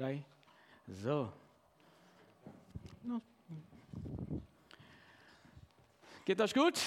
[0.00, 0.24] Drei.
[0.86, 1.30] So.
[6.24, 6.80] Geht euch gut?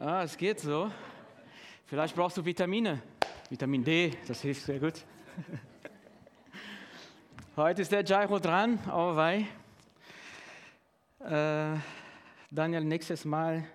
[0.00, 0.90] Ah, es geht so.
[1.84, 3.02] Vielleicht brauchst du Vitamine.
[3.50, 5.04] Vitamin D, das hilft sehr gut.
[7.56, 9.14] Heute ist der Jairo dran, oh.
[11.22, 11.76] Äh,
[12.50, 13.68] Daniel, nächstes Mal,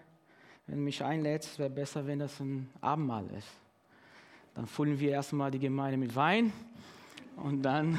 [0.65, 3.60] wenn du mich einlädst, wäre besser, wenn das ein Abendmahl ist.
[4.53, 6.51] Dann füllen wir erstmal die Gemeinde mit Wein
[7.37, 7.97] und dann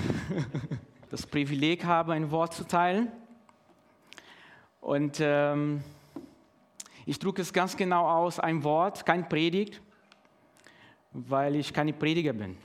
[1.10, 3.08] das Privileg haben, ein Wort zu teilen.
[4.80, 5.82] Und ähm,
[7.06, 9.80] ich drücke es ganz genau aus, ein Wort, kein Predigt,
[11.12, 12.56] weil ich keine Prediger bin.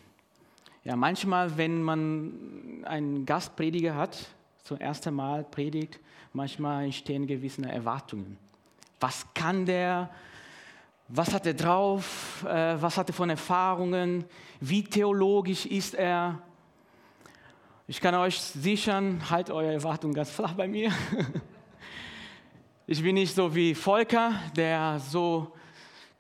[0.84, 4.18] Ja, manchmal, wenn man einen Gastprediger hat,
[4.64, 6.00] zum ersten Mal predigt,
[6.34, 8.38] manchmal entstehen gewisse Erwartungen.
[9.00, 10.10] Was kann der?
[11.10, 12.44] Was hat er drauf?
[12.46, 14.26] Äh, was hat er von Erfahrungen?
[14.60, 16.42] Wie theologisch ist er?
[17.88, 20.92] Ich kann euch sichern, halt eure Erwartungen ganz flach bei mir.
[22.90, 25.52] Ich bin nicht so wie Volker, der so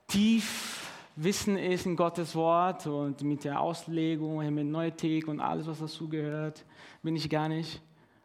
[0.05, 0.85] tief
[1.15, 6.65] Wissen ist in Gottes Wort und mit der Auslegung, mit Neuthek und alles, was dazugehört,
[7.01, 7.81] bin ich gar nicht.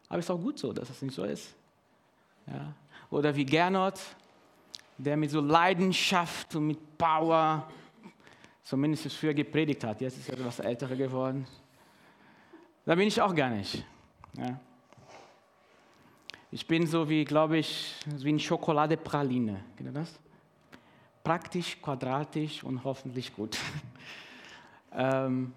[0.08, 1.54] Aber es ist auch gut so, dass das nicht so ist.
[2.48, 2.74] Ja.
[3.10, 4.00] Oder wie Gernot,
[5.03, 7.69] der mit so Leidenschaft und mit Power,
[8.62, 10.00] zumindest früher gepredigt hat.
[10.00, 11.47] Jetzt ist er etwas älter geworden.
[12.84, 13.84] Da bin ich auch gar nicht.
[14.36, 14.61] Ja.
[16.50, 19.64] Ich bin so wie, glaube ich, wie eine Schokoladepraline.
[19.77, 20.19] Kennt ihr das?
[21.25, 23.56] Praktisch, quadratisch und hoffentlich gut.
[24.92, 25.53] ähm,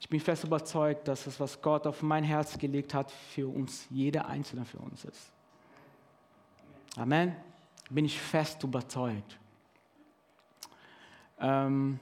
[0.00, 3.86] ich bin fest überzeugt, dass es, was Gott auf mein Herz gelegt hat, für uns,
[3.90, 5.32] jeder Einzelne für uns ist.
[6.96, 7.36] Amen.
[7.90, 9.38] Bin ich fest überzeugt.
[11.38, 12.00] Ähm,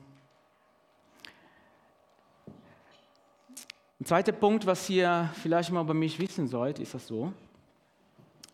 [4.00, 7.32] ein zweiter Punkt, was ihr vielleicht mal über mich wissen sollt, ist das so.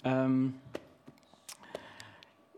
[0.03, 0.55] Ähm,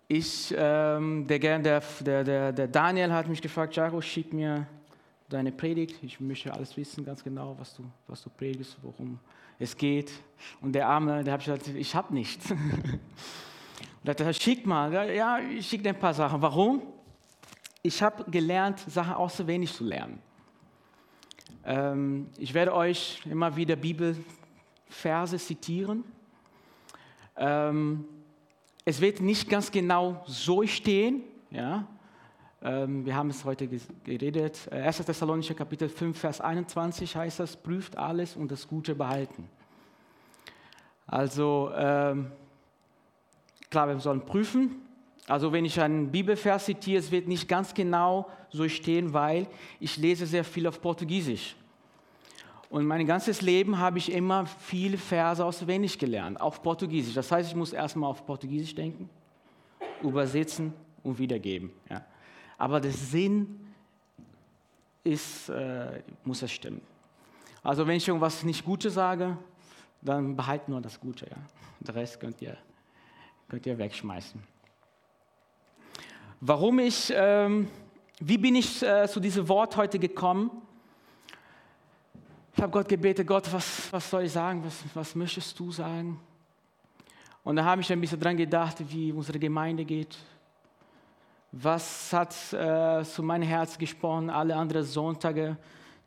[0.07, 1.81] ich, ähm, der, der,
[2.25, 4.65] der, der Daniel hat mich gefragt, Jairo, schick mir
[5.29, 5.97] deine Predigt.
[6.05, 9.19] Ich möchte alles wissen, ganz genau, was du, was du predigst, worum
[9.59, 10.13] es geht.
[10.61, 12.55] Und der Arme, der hat gesagt, ich habe nichts.
[14.05, 14.93] Und er hat schick mal.
[15.15, 16.41] Ja, ich schicke dir ein paar Sachen.
[16.43, 16.83] Warum?
[17.83, 20.21] Ich habe gelernt, Sachen auswendig zu lernen.
[21.65, 26.05] Ähm, ich werde euch immer wieder Bibelverse zitieren.
[27.37, 28.05] Ähm,
[28.85, 31.87] es wird nicht ganz genau so stehen, ja,
[32.65, 33.69] ähm, wir haben es heute
[34.05, 34.69] geredet.
[34.71, 35.01] 1.
[35.01, 39.49] Äh, Thessalonischer Kapitel 5, Vers 21 heißt das, prüft alles und das Gute behalten.
[41.07, 42.31] Also, ähm,
[43.73, 44.77] klar, wir sollen prüfen.
[45.27, 49.49] Also, wenn ich einen Bibelvers zitiere, es wird nicht ganz genau so stehen, weil
[49.81, 51.57] ich lese sehr viel auf Portugiesisch.
[52.71, 57.15] Und mein ganzes Leben habe ich immer viele Verse auswendig gelernt, auf Portugiesisch.
[57.15, 59.11] Das heißt, ich muss erstmal auf Portugiesisch denken,
[60.03, 60.73] übersetzen
[61.03, 61.71] und wiedergeben.
[61.91, 62.05] Ja
[62.63, 63.59] aber der Sinn
[65.03, 66.81] ist, äh, muss es stimmen.
[67.61, 69.37] Also wenn ich irgendwas nicht Gutes sage,
[70.01, 71.27] dann behalten nur das Gute.
[71.29, 71.39] Ja?
[71.81, 72.57] Den Rest könnt ihr,
[73.53, 74.43] könnt ihr wegschmeißen.
[76.41, 77.69] Warum ich, ähm,
[78.19, 80.51] wie bin ich äh, zu diesem Wort heute gekommen?
[82.57, 84.65] Ich habe Gott gebetet, Gott, was, was soll ich sagen?
[84.65, 86.19] Was, was möchtest du sagen?
[87.45, 90.17] Und da habe ich ein bisschen dran gedacht, wie unsere Gemeinde geht,
[91.51, 95.59] was hat äh, zu meinem Herz gesprochen, alle anderen Sonntage,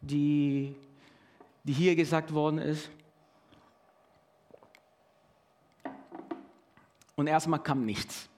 [0.01, 0.73] die,
[1.63, 2.89] die hier gesagt worden ist.
[7.15, 8.29] Und erstmal kam nichts.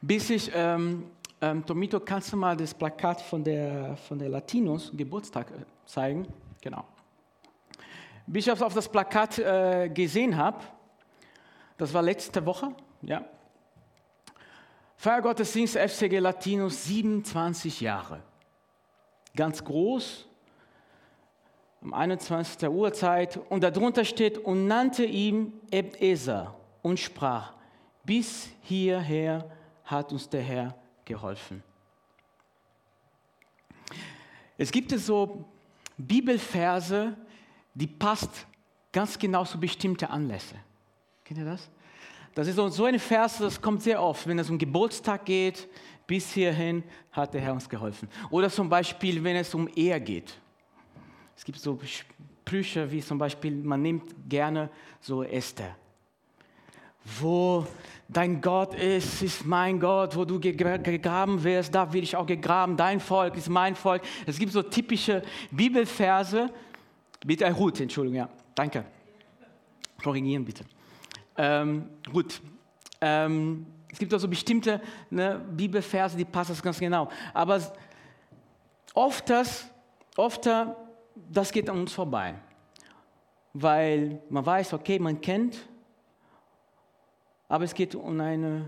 [0.00, 4.90] Bis ich, ähm, ähm, Tomito, kannst du mal das Plakat von der, von der Latinos
[4.94, 6.26] Geburtstag äh, zeigen?
[6.60, 6.84] Genau.
[8.26, 10.58] Bis ich auf das Plakat äh, gesehen habe,
[11.76, 13.24] das war letzte Woche, ja,
[14.96, 18.22] Feiergottesdienst FCG Latinus 27 Jahre.
[19.34, 20.28] Ganz groß,
[21.80, 22.68] um 21.
[22.68, 23.40] Uhrzeit.
[23.48, 27.52] Und darunter steht, und nannte ihm Ebenezer und sprach,
[28.04, 29.48] bis hierher
[29.84, 30.74] hat uns der Herr
[31.04, 31.62] geholfen.
[34.58, 35.44] Es gibt so
[35.96, 37.16] Bibelverse,
[37.74, 38.46] die passt
[38.92, 40.58] ganz genau zu bestimmten Anlässen.
[41.24, 41.70] Kennt ihr das?
[42.34, 45.68] Das ist so ein Vers, das kommt sehr oft, wenn es um Geburtstag geht.
[46.06, 46.82] Bis hierhin
[47.12, 48.08] hat der Herr uns geholfen.
[48.30, 50.34] Oder zum Beispiel, wenn es um Ehe geht.
[51.36, 54.68] Es gibt so Sprüche wie zum Beispiel, man nimmt gerne
[55.00, 55.76] so Esther.
[57.04, 57.66] Wo
[58.08, 62.76] dein Gott ist, ist mein Gott, wo du gegraben wirst, da will ich auch gegraben,
[62.76, 64.02] dein Volk ist mein Volk.
[64.26, 66.50] Es gibt so typische Bibelverse,
[67.24, 68.84] bitte, äh, Ruth, Entschuldigung, ja, danke.
[70.02, 70.64] Korrigieren bitte.
[71.36, 72.40] Ähm, gut,
[73.00, 77.08] ähm, es gibt also bestimmte ne, Bibelverse, die passen das ganz genau.
[77.32, 77.60] Aber
[78.94, 79.68] oft, das,
[80.16, 80.48] oft
[81.30, 82.34] das geht an uns vorbei.
[83.52, 85.68] Weil man weiß, okay, man kennt
[87.52, 88.66] aber es geht um einen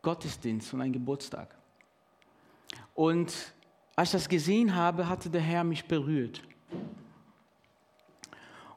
[0.00, 1.54] Gottesdienst, um einen Geburtstag.
[2.94, 3.52] Und
[3.94, 6.40] als ich das gesehen habe, hatte der Herr mich berührt.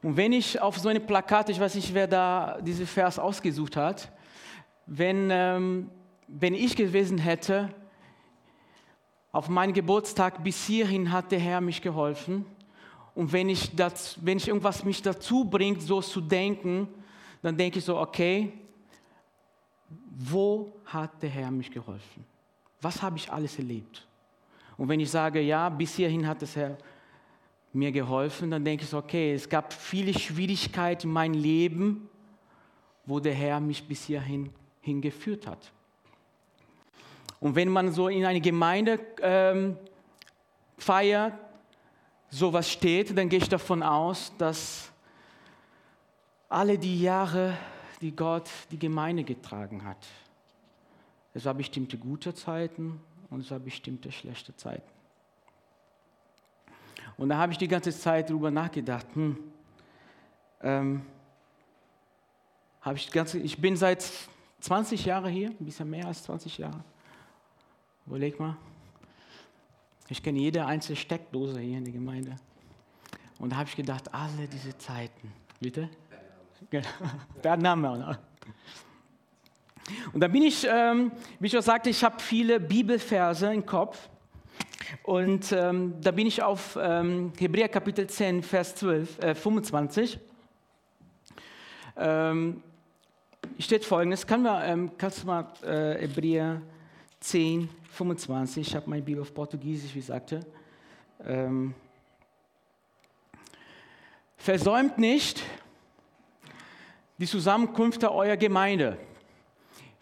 [0.02, 3.74] Und wenn ich auf so eine Plakate, ich weiß nicht, wer da diese Vers ausgesucht
[3.74, 4.12] hat,
[4.84, 5.88] wenn, ähm,
[6.28, 7.70] wenn ich gewesen hätte,
[9.32, 12.44] auf meinen Geburtstag bis hierhin hat der Herr mich geholfen.
[13.14, 16.86] Und wenn ich, das, wenn ich irgendwas mich dazu bringt, so zu denken,
[17.40, 18.52] dann denke ich so, okay,
[20.16, 22.24] wo hat der Herr mich geholfen?
[22.80, 24.06] Was habe ich alles erlebt?
[24.76, 26.78] Und wenn ich sage, ja, bis hierhin hat der Herr
[27.72, 32.08] mir geholfen, dann denke ich okay, es gab viele Schwierigkeiten in meinem Leben,
[33.06, 34.50] wo der Herr mich bis hierhin
[34.80, 35.72] hingeführt hat.
[37.40, 39.76] Und wenn man so in einer Gemeinde ähm,
[40.78, 41.34] feiert,
[42.30, 44.90] sowas steht, dann gehe ich davon aus, dass
[46.48, 47.56] alle die Jahre
[48.02, 50.06] die Gott die Gemeinde getragen hat.
[51.34, 53.00] Es war bestimmte gute Zeiten
[53.30, 54.90] und es war bestimmte schlechte Zeiten.
[57.16, 59.06] Und da habe ich die ganze Zeit darüber nachgedacht.
[59.14, 59.38] Hm,
[60.62, 61.02] ähm,
[62.80, 64.04] habe ich, ganze, ich bin seit
[64.60, 66.82] 20 Jahren hier, ein bisschen mehr als 20 Jahre.
[68.06, 68.56] Überleg mal.
[70.08, 72.36] Ich kenne jede einzelne Steckdose hier in der Gemeinde.
[73.38, 75.88] Und da habe ich gedacht, alle diese Zeiten, bitte?
[77.44, 78.18] Der Name.
[80.12, 84.08] Und da bin ich, ähm, wie ich schon sagte, ich habe viele Bibelverse im Kopf.
[85.02, 90.18] Und ähm, da bin ich auf ähm, Hebräer Kapitel 10, Vers 12, äh, 25.
[91.96, 92.62] Ähm,
[93.58, 96.60] steht folgendes: Kann man, ähm, Kannst du mal äh, Hebräer
[97.20, 100.40] 10, 25, ich habe meine Bibel auf Portugiesisch, wie ich sagte.
[101.24, 101.74] Ähm,
[104.36, 105.40] Versäumt nicht,
[107.22, 108.98] die Zusammenkünfte eurer Gemeinde,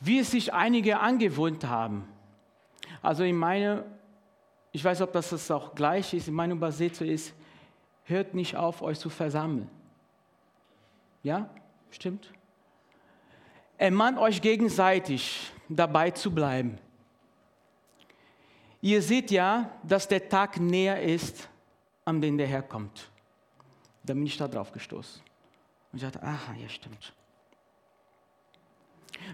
[0.01, 2.09] wie es sich einige angewöhnt haben.
[3.03, 3.85] Also in meine,
[4.73, 7.35] ich weiß, ob das auch gleich ist, in meiner Übersetzung ist,
[8.05, 9.69] hört nicht auf, euch zu versammeln.
[11.23, 11.51] Ja,
[11.91, 12.33] stimmt?
[13.77, 16.79] Ermahnt euch gegenseitig, dabei zu bleiben.
[18.81, 21.51] Ihr seht ja, dass der Tag näher ist,
[22.07, 23.11] an den der Herr kommt.
[24.05, 25.21] Da bin ich da drauf gestoßen.
[25.93, 27.13] Und ich dachte, aha, ja stimmt.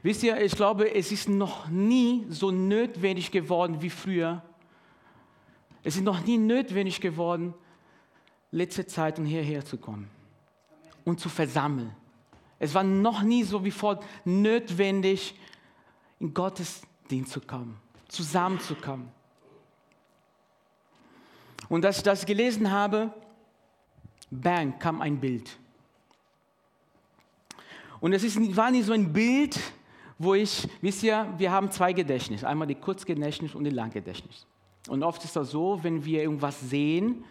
[0.02, 4.42] Wisst ihr, ich glaube, es ist noch nie so notwendig geworden wie früher.
[5.82, 7.54] Es ist noch nie notwendig geworden,
[8.50, 10.10] letzte Zeit und hierher zu kommen
[11.04, 11.94] und zu versammeln.
[12.58, 15.34] Es war noch nie so wie vor notwendig,
[16.18, 19.08] in Gottesdienst zu kommen, zusammenzukommen.
[21.68, 23.12] Und als ich das gelesen habe,
[24.30, 25.58] bang, kam ein Bild.
[28.00, 29.59] Und es ist, war nicht so ein Bild,
[30.18, 34.47] wo ich, wisst ihr, wir haben zwei Gedächtnisse, einmal die Kurzgedächtnis und die Langgedächtnis.
[34.88, 37.25] Und oft ist das so, wenn wir irgendwas sehen,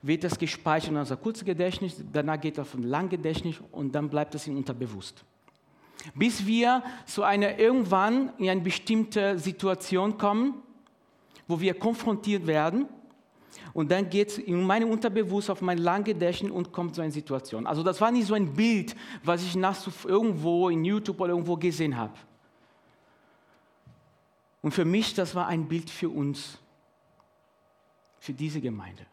[0.00, 4.34] wird das gespeichert in unser Kurzgedächtnis, danach geht das auf ein Langgedächtnis und dann bleibt
[4.34, 5.24] das in Unterbewusst.
[6.14, 10.54] Bis wir zu einer irgendwann in eine bestimmte Situation kommen,
[11.48, 12.86] wo wir konfrontiert werden
[13.72, 17.66] und dann geht es in meinem Unterbewusst auf mein Langgedächtnis und kommt so eine Situation.
[17.66, 21.56] Also das war nicht so ein Bild, was ich nach irgendwo in YouTube oder irgendwo
[21.56, 22.14] gesehen habe.
[24.62, 26.58] Und für mich, das war ein Bild für uns,
[28.18, 29.06] für diese Gemeinde.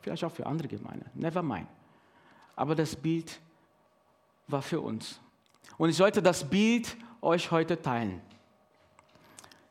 [0.00, 1.68] Vielleicht auch für andere Gemeinden, never mind.
[2.54, 3.38] Aber das Bild
[4.48, 5.20] war für uns.
[5.76, 8.22] Und ich sollte das Bild euch heute teilen.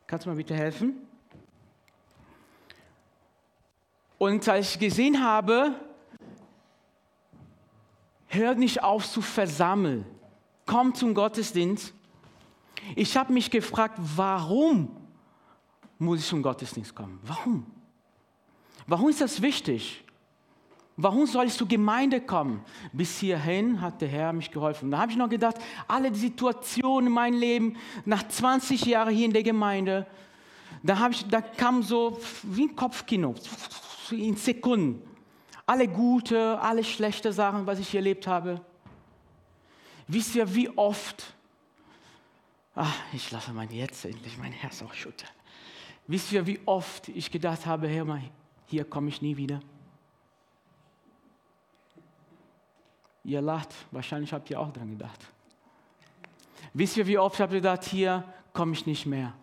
[0.06, 1.05] Kannst du mir bitte helfen?
[4.18, 5.74] Und als ich gesehen habe,
[8.28, 10.06] hört nicht auf zu versammeln,
[10.66, 11.94] kommt zum Gottesdienst.
[12.96, 14.96] Ich habe mich gefragt, warum
[15.98, 17.20] muss ich zum Gottesdienst kommen?
[17.24, 17.66] Warum?
[18.88, 20.04] Warum ist das wichtig?
[20.98, 22.64] Warum soll ich zur Gemeinde kommen?
[22.94, 24.92] Bis hierhin hat der Herr mich geholfen.
[24.92, 25.58] Da habe ich noch gedacht,
[25.88, 30.08] alle Situationen in meinem Leben, nach 20 Jahren hier in der Gemeinde,
[30.84, 33.36] da, ich, da kam so wie ein Kopfkino
[34.12, 35.02] in Sekunden.
[35.66, 38.62] Alle gute, alle schlechte Sachen, was ich erlebt habe.
[40.08, 41.34] Wisst ihr, wie oft,
[42.76, 45.30] ach, ich lasse mein jetzt endlich mein Herz auch schüttern.
[46.08, 48.22] Wisst ihr, wie oft ich gedacht habe, Herr,
[48.68, 49.60] hier komme ich nie wieder?
[53.24, 55.20] Ihr lacht, wahrscheinlich habt ihr auch dran gedacht.
[56.74, 59.34] Wisst ihr, wie oft habt ihr gedacht, hier komme ich nicht mehr?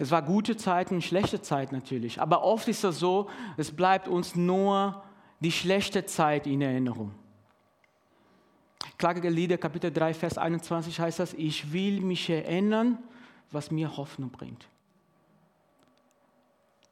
[0.00, 2.22] Es war gute Zeiten, schlechte Zeit natürlich.
[2.22, 3.28] Aber oft ist es so,
[3.58, 5.02] es bleibt uns nur
[5.40, 7.14] die schlechte Zeit in Erinnerung.
[8.96, 12.96] Klagelieder, Kapitel 3, Vers 21 heißt das, ich will mich erinnern,
[13.50, 14.66] was mir Hoffnung bringt.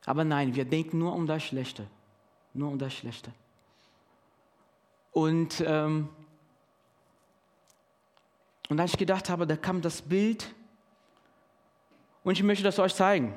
[0.05, 1.87] Aber nein, wir denken nur um das Schlechte.
[2.53, 3.33] Nur um das Schlechte.
[5.13, 6.11] Und, ähm,
[8.69, 10.55] und als ich gedacht habe, da kam das Bild
[12.29, 13.33] und ich möchte das euch zeigen.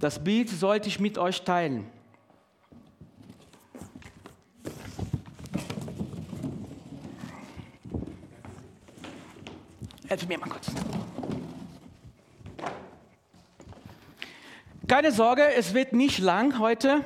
[0.00, 1.86] Das Bild sollte ich mit euch teilen.
[10.08, 10.72] Helf mir mal kurz.
[14.88, 17.04] Keine Sorge, es wird nicht lang heute.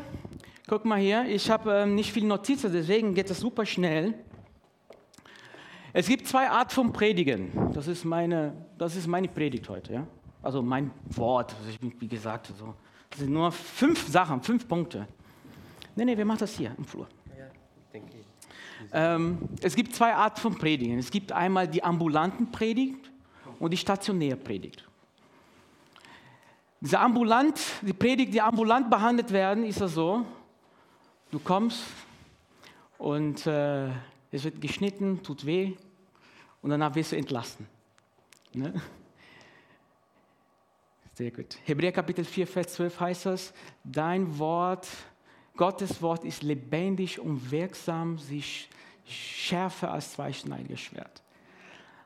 [0.68, 4.14] Guck mal hier, ich habe ähm, nicht viele Notizen, deswegen geht es super schnell.
[5.94, 7.70] Es gibt zwei Arten von Predigen.
[7.74, 9.92] Das ist meine, das ist meine Predigt heute.
[9.92, 10.06] Ja?
[10.42, 12.74] Also mein Wort, also ich bin, wie gesagt, so.
[13.10, 15.06] das sind nur fünf Sachen, fünf Punkte.
[15.94, 17.06] Nee, nee, wir machen das hier im Flur.
[17.38, 17.44] Ja,
[17.92, 18.26] denke ich.
[18.92, 20.98] Ähm, es gibt zwei Arten von Predigen.
[20.98, 23.10] Es gibt einmal die ambulanten Predigt
[23.58, 24.88] und die stationäre Predigt.
[26.80, 30.24] Diese ambulant, die Predigt, die ambulant behandelt werden, ist es so,
[31.30, 31.84] du kommst
[32.98, 33.90] und äh,
[34.32, 35.74] es wird geschnitten, tut weh
[36.62, 37.66] und danach wirst du entlassen.
[38.54, 38.72] Ne?
[41.14, 41.58] Sehr gut.
[41.64, 43.52] Hebräer Kapitel 4, Vers 12 heißt es,
[43.84, 44.88] dein Wort,
[45.56, 48.70] Gottes Wort ist lebendig und wirksam, sich
[49.04, 51.22] schärfer als zweischneidiges Schwert.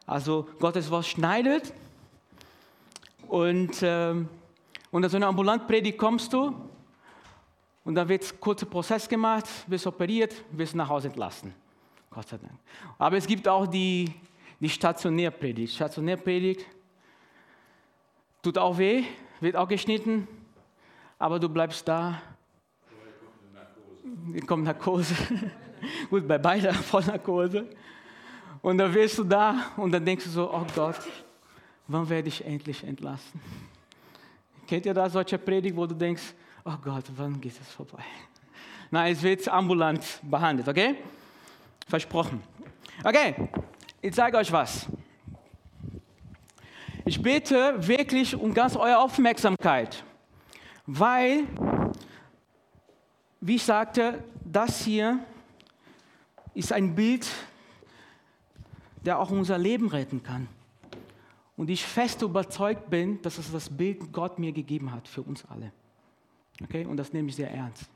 [0.05, 1.73] Also Gottes Wort schneidet
[3.29, 4.29] und, ähm,
[4.93, 6.55] in so eine Ambulantpredigt kommst du
[7.85, 11.55] und dann wird ein kurzer Prozess gemacht, wirst operiert, wirst nach Hause entlassen.
[12.17, 12.59] Gott sei Dank.
[12.97, 14.11] Aber es gibt auch die,
[14.59, 15.75] die Stationärpredigt.
[15.75, 16.65] Stationärpredigt
[18.41, 19.05] tut auch weh,
[19.41, 20.27] wird auch geschnitten,
[21.19, 22.23] aber du bleibst da.
[24.47, 25.15] Kommt Narkose.
[26.11, 27.67] Gut, bei beiden Vollnarkose.
[28.63, 31.01] Und dann wirst du da und dann denkst du so, oh Gott,
[31.87, 33.39] wann werde ich endlich entlassen?
[34.67, 36.33] Kennt ihr da solche Predigt, wo du denkst,
[36.65, 38.03] oh Gott, wann geht es vorbei?
[38.91, 40.97] Nein, es wird ambulant behandelt, okay?
[41.87, 42.43] Versprochen.
[43.05, 43.49] Okay,
[44.03, 44.87] ich zeige euch was.
[47.05, 50.05] Ich bete wirklich um ganz eure Aufmerksamkeit,
[50.87, 51.45] weil,
[53.41, 55.21] wie ich sagte, das hier
[56.55, 57.29] ist ein Bild,
[59.05, 60.49] der auch unser Leben retten kann.
[61.57, 65.45] Und ich fest überzeugt bin, dass es das Bild Gott mir gegeben hat für uns
[65.49, 65.71] alle.
[66.61, 67.89] Okay, und das nehme ich sehr ernst.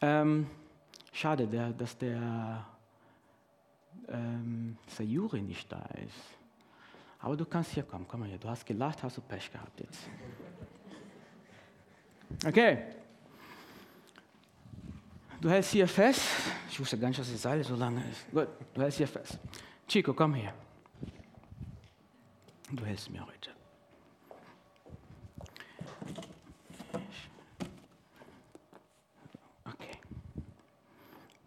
[0.00, 0.48] Ähm,
[1.12, 2.66] Schade, der, dass der,
[4.08, 6.38] ähm, Juri nicht da ist.
[7.20, 8.38] Aber du kannst hier kommen, komm mal hier.
[8.38, 10.08] Du hast gelacht, hast du Pech gehabt jetzt.
[12.44, 12.84] Okay.
[15.40, 16.22] Du hältst hier fest.
[16.70, 18.30] Ich wusste gar nicht, dass die Seil so lange ist.
[18.30, 19.38] Gut, du hältst hier fest.
[19.86, 20.54] Chico, komm her.
[22.70, 23.50] Du hältst mir heute.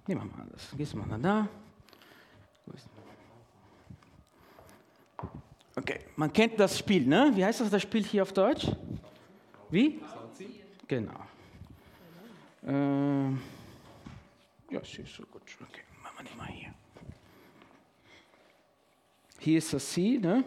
[0.07, 0.71] Nehmen wir mal das.
[0.77, 1.47] Gehst du mal da.
[5.77, 7.31] Okay, man kennt das Spiel, ne?
[7.33, 8.67] Wie heißt das, das Spiel hier auf Deutsch?
[9.69, 9.99] Wie?
[10.87, 11.19] Genau.
[12.65, 13.31] Äh,
[14.73, 15.41] ja, ist so gut.
[15.61, 16.73] Okay, machen wir mal hier.
[19.39, 20.43] Hier ist das C, ne?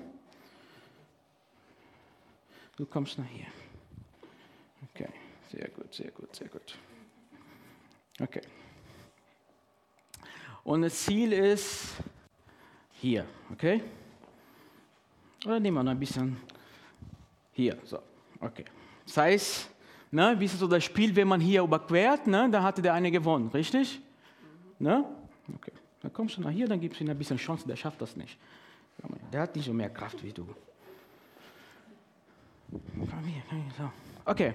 [2.76, 3.46] Du kommst nach hier.
[4.94, 5.08] Okay,
[5.50, 6.78] sehr gut, sehr gut, sehr gut.
[8.20, 8.40] Okay.
[10.64, 11.94] Und das Ziel ist
[12.92, 13.82] hier, okay?
[15.44, 16.36] Oder nehmen wir noch ein bisschen
[17.52, 17.98] hier, so,
[18.40, 18.64] okay.
[19.06, 19.70] Das heißt,
[20.10, 23.10] ne, wie ist so das Spiel, wenn man hier überquert, ne, dann hatte der eine
[23.10, 24.00] gewonnen, richtig?
[24.78, 25.04] Ne?
[25.54, 25.72] Okay.
[26.02, 28.16] Dann kommst du nach hier, dann gibst du ihm ein bisschen Chance, der schafft das
[28.16, 28.38] nicht.
[29.32, 30.46] Der hat nicht so mehr Kraft wie du.
[34.24, 34.54] Okay.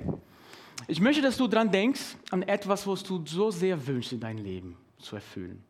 [0.88, 4.44] Ich möchte, dass du daran denkst, an etwas, was du so sehr wünschst in deinem
[4.44, 5.64] Leben zu erfüllen.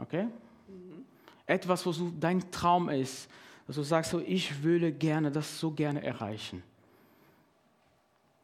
[0.00, 0.24] Okay?
[0.24, 1.04] Mhm.
[1.46, 3.28] Etwas, was so dein Traum ist,
[3.66, 6.62] dass du sagst, so, ich würde gerne das so gerne erreichen.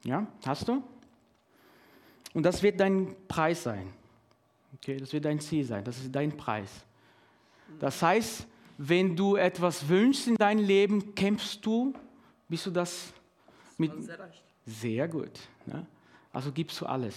[0.04, 0.82] Ja, hast du?
[2.34, 3.90] Und das wird dein Preis sein.
[4.74, 6.84] Okay, das wird dein Ziel sein, das ist dein Preis.
[7.78, 8.46] Das heißt,
[8.76, 11.94] wenn du etwas wünschst in deinem Leben, kämpfst du,
[12.48, 13.12] bist du das
[13.78, 13.92] mit.
[14.66, 15.40] Sehr gut.
[15.66, 15.86] Ne?
[16.32, 17.16] Also gibst du alles.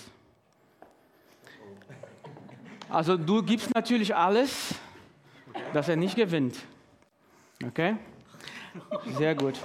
[2.90, 4.76] Also du gibst natürlich alles,
[5.74, 6.56] dass er nicht gewinnt.
[7.64, 7.98] Okay?
[9.18, 9.60] Sehr gut.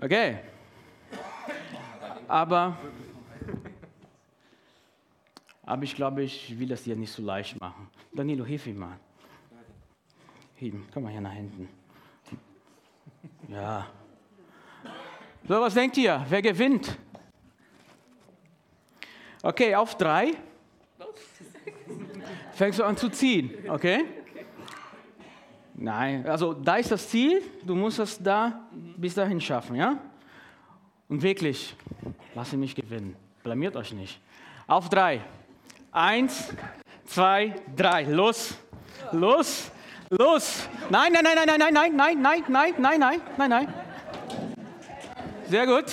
[0.00, 0.38] Okay.
[2.26, 2.76] Aber,
[5.64, 7.88] aber ich glaube, ich will das dir nicht so leicht machen.
[8.12, 8.98] Danilo, hilf ihm mal.
[10.56, 11.68] Heben, komm mal hier nach hinten.
[13.48, 13.86] Ja.
[15.46, 16.24] So, was denkt ihr?
[16.28, 16.96] Wer gewinnt?
[19.42, 20.32] Okay, auf drei.
[22.52, 24.04] Fängst du an zu ziehen, okay?
[25.74, 28.60] Nein, also da ist das Ziel, du musst das da
[28.96, 29.98] bis dahin schaffen, ja?
[31.08, 31.74] Und wirklich,
[32.36, 33.16] lasst ihn nicht gewinnen.
[33.42, 34.20] Blamiert euch nicht.
[34.68, 35.20] Auf drei.
[35.90, 36.54] Eins,
[37.04, 38.04] zwei, drei.
[38.04, 38.54] Los,
[39.10, 39.72] los,
[40.08, 40.68] los.
[40.88, 43.74] Nein, nein, nein, nein, nein, nein, nein, nein, nein, nein, nein, nein, nein.
[45.48, 45.92] Sehr gut.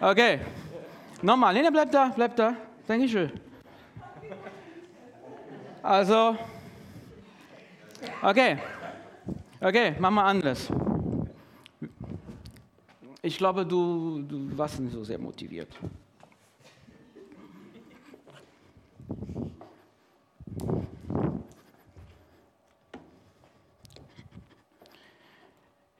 [0.00, 0.40] Okay.
[1.22, 1.54] Nochmal.
[1.54, 2.56] Nee, bleib da, bleib da.
[2.86, 3.32] Dankeschön.
[5.82, 6.36] Also,
[8.22, 8.58] okay.
[9.60, 10.68] Okay, machen wir anders.
[13.22, 15.72] Ich glaube, du, du warst nicht so sehr motiviert.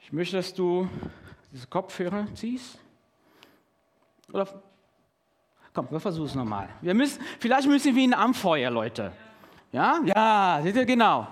[0.01, 0.89] Ich möchte, dass du
[1.53, 2.79] diese Kopfhörer ziehst.
[4.33, 4.63] Oder
[5.73, 6.69] komm, wir versuchen es nochmal.
[6.81, 9.13] Wir müssen, vielleicht müssen wir ihn Amfeuer, Leute.
[9.71, 10.01] Ja?
[10.05, 11.27] Ja, seht ihr genau.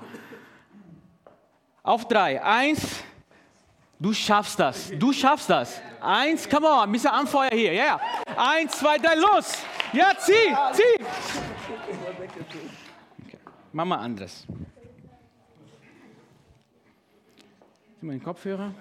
[1.83, 2.43] Auf drei.
[2.43, 3.05] Eins.
[3.99, 4.91] Du schaffst das.
[4.99, 5.83] Du schaffst das.
[6.01, 7.75] Eins, come on, ein bisschen Anfeuer hier.
[7.75, 8.01] Ja, yeah.
[8.53, 9.59] Eins, zwei, drei, los.
[9.93, 11.05] Ja, zieh, zieh.
[13.27, 13.39] Okay.
[13.73, 14.47] Mach mal anderes.
[18.01, 18.73] Sieh mal den Kopfhörer.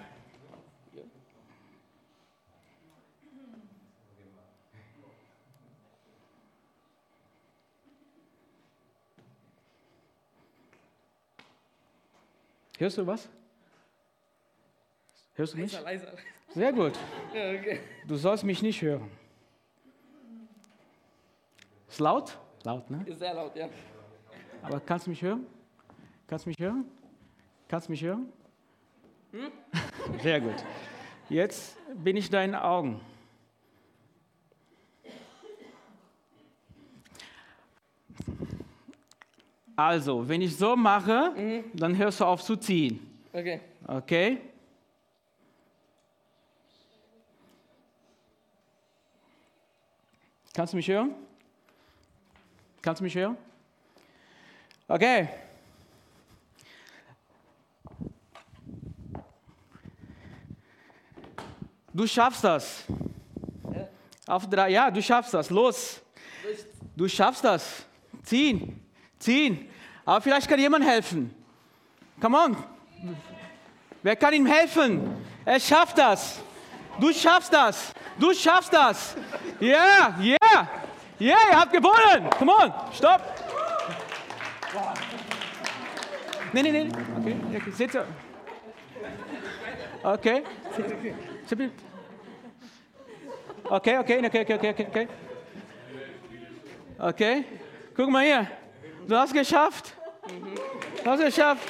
[12.80, 13.28] Hörst du was?
[15.34, 15.70] Hörst du mich?
[15.70, 16.12] Leiser, leiser.
[16.48, 16.92] Sehr gut.
[17.34, 17.80] Ja, okay.
[18.08, 19.10] Du sollst mich nicht hören.
[21.86, 22.38] Ist laut?
[22.64, 23.04] Laut, ne?
[23.04, 23.68] Ist sehr laut, ja.
[24.62, 25.46] Aber kannst du mich hören?
[26.26, 26.86] Kannst du mich hören?
[27.68, 28.32] Kannst du mich hören?
[29.32, 29.52] Hm?
[30.22, 30.64] Sehr gut.
[31.28, 32.98] Jetzt bin ich deinen Augen.
[39.80, 41.64] Also, wenn ich so mache, mhm.
[41.72, 43.00] dann hörst du auf zu ziehen.
[43.32, 43.60] Okay.
[43.86, 44.38] Okay?
[50.52, 51.14] Kannst du mich hören?
[52.82, 53.38] Kannst du mich hören?
[54.86, 55.30] Okay.
[61.94, 62.84] Du schaffst das.
[63.72, 63.88] Ja.
[64.26, 65.48] Auf drei, ja, du schaffst das.
[65.48, 66.02] Los.
[66.94, 67.86] Du schaffst das.
[68.22, 68.78] Ziehen,
[69.20, 69.68] ziehen.
[70.04, 71.32] Aber vielleicht kann jemand helfen.
[72.20, 72.56] Come on.
[74.02, 75.24] Wer kann ihm helfen?
[75.44, 76.40] Er schafft das.
[76.98, 77.92] Du schaffst das.
[78.18, 79.14] Du schaffst das.
[79.60, 80.14] Yeah.
[80.20, 80.68] Yeah.
[81.20, 82.30] Yeah, ihr habt gewonnen.
[82.38, 82.72] Come on.
[82.94, 83.20] Stopp.
[86.52, 86.88] Nee, nee, nee.
[87.18, 87.70] Okay, okay.
[87.72, 88.06] Sitze.
[90.02, 90.42] Okay.
[93.64, 95.08] Okay, okay, okay, okay, okay, okay.
[96.98, 97.44] Okay.
[97.94, 98.46] Guck mal hier.
[99.10, 99.92] Du hast geschafft.
[101.02, 101.68] Du hast geschafft.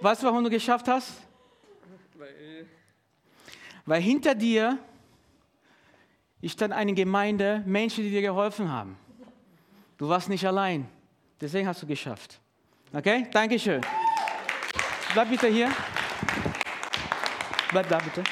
[0.00, 1.12] Weißt du, warum du geschafft hast?
[2.14, 2.66] Weil,
[3.84, 4.76] Weil hinter dir
[6.40, 8.98] ist dann eine Gemeinde, Menschen, die dir geholfen haben.
[9.98, 10.88] Du warst nicht allein.
[11.40, 12.40] Deswegen hast du geschafft.
[12.92, 13.28] Okay?
[13.30, 13.82] Dankeschön.
[15.12, 15.70] Bleib bitte hier.
[17.70, 18.24] Bleib da bitte.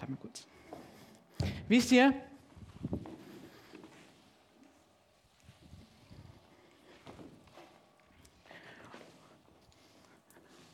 [0.00, 0.46] Bleib mal kurz.
[1.70, 2.12] Wisst ihr,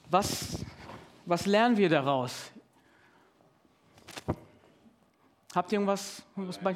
[0.08, 0.64] was,
[1.26, 2.50] was lernen wir daraus?
[5.54, 6.74] Habt ihr irgendwas, irgendwas bei?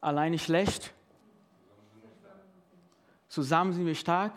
[0.00, 0.92] Alleine schlecht?
[3.28, 4.32] Zusammen sind wir stark?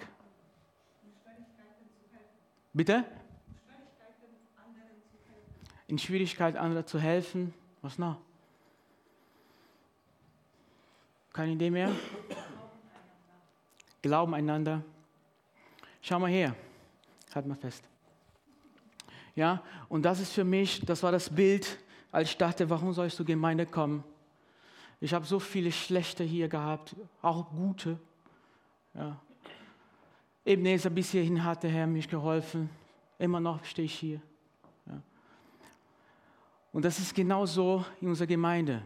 [2.72, 3.04] Bitte?
[5.88, 7.52] In Schwierigkeit anderen zu helfen.
[7.82, 8.25] Was noch?
[11.36, 11.92] Keine Idee mehr?
[14.02, 14.82] Glauben einander.
[16.02, 16.56] Schau mal her.
[17.34, 17.84] Halt mal fest.
[19.36, 21.78] Ja, und das ist für mich, das war das Bild,
[22.10, 24.02] als ich dachte, warum soll ich zur Gemeinde kommen?
[25.02, 28.00] Ich habe so viele schlechte hier gehabt, auch gute.
[28.94, 29.20] Ja.
[30.46, 32.70] Ebenezer bis hierhin hat der Herr mich geholfen.
[33.20, 34.22] Immer noch stehe ich hier.
[34.86, 35.02] Ja.
[36.72, 38.84] Und das ist genau so in unserer Gemeinde.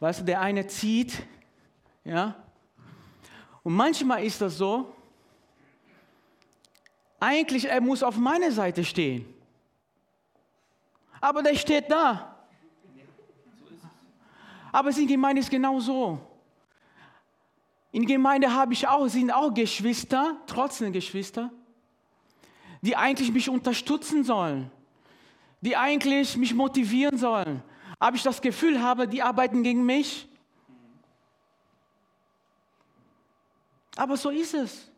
[0.00, 1.22] Weißt du, der eine zieht,
[2.04, 2.36] ja,
[3.62, 4.94] und manchmal ist das so,
[7.20, 9.26] eigentlich er muss auf meiner Seite stehen.
[11.20, 12.36] Aber der steht da.
[14.70, 16.18] Aber in der Gemeinde ist genau so.
[17.90, 21.50] In Gemeinde habe ich auch, sind auch Geschwister, trotzdem Geschwister,
[22.82, 24.70] die eigentlich mich unterstützen sollen,
[25.60, 27.62] die eigentlich mich motivieren sollen.
[27.98, 30.28] Aber ich das Gefühl habe, die arbeiten gegen mich.
[33.96, 34.88] Aber so ist es.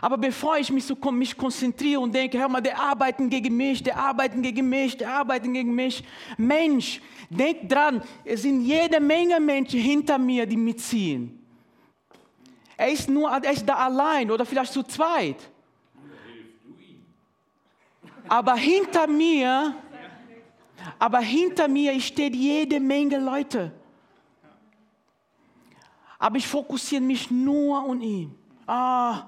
[0.00, 3.82] Aber bevor ich mich so mich konzentriere und denke, hör mal, der arbeiten gegen mich,
[3.82, 6.04] der arbeiten gegen mich, der arbeiten gegen mich.
[6.38, 11.36] Mensch, denk dran, es sind jede Menge Menschen hinter mir, die mitziehen.
[12.76, 15.36] Er ist nur, er ist da allein oder vielleicht zu zweit.
[18.26, 19.74] Aber hinter mir,
[21.00, 23.72] aber hinter mir steht jede Menge Leute.
[26.18, 28.34] Aber ich fokussiere mich nur um ihn.
[28.66, 29.22] Ah,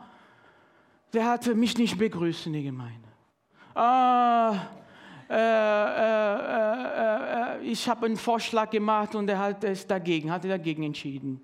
[1.15, 3.09] der hatte mich nicht begrüßt in der Gemeinde.
[3.75, 4.67] Ah,
[5.31, 6.35] äh, äh,
[7.57, 11.43] äh, ich habe einen Vorschlag gemacht und er hat es dagegen, hat dagegen entschieden.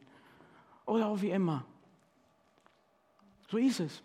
[0.84, 1.64] Oder auch wie immer.
[3.50, 4.02] So ist es.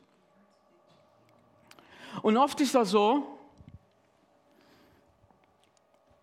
[2.22, 3.43] Und oft ist das so,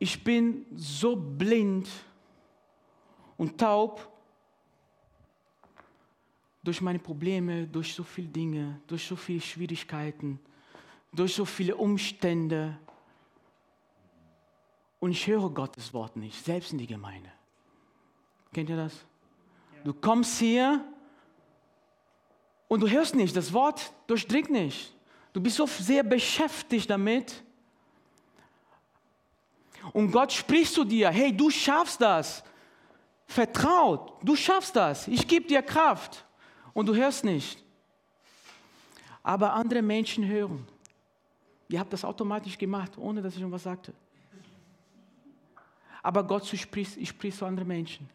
[0.00, 1.86] ich bin so blind
[3.36, 4.10] und taub,
[6.62, 10.40] durch meine Probleme, durch so viele Dinge, durch so viele Schwierigkeiten,
[11.12, 12.78] durch so viele Umstände.
[15.00, 17.30] Und ich höre Gottes Wort nicht, selbst in die Gemeinde.
[18.52, 19.04] Kennt ihr das?
[19.84, 20.84] Du kommst hier
[22.68, 24.94] und du hörst nicht, das Wort durchdringt nicht.
[25.32, 27.42] Du bist so sehr beschäftigt damit.
[29.92, 32.42] Und Gott spricht zu dir, hey, du schaffst das.
[33.26, 35.06] Vertraut, du schaffst das.
[35.08, 36.24] Ich gebe dir Kraft
[36.72, 37.62] und du hörst nicht.
[39.22, 40.66] Aber andere Menschen hören.
[41.68, 43.92] Ihr habt das automatisch gemacht, ohne dass ich schon was sagte.
[46.02, 48.08] Aber Gott spricht, spricht zu anderen Menschen.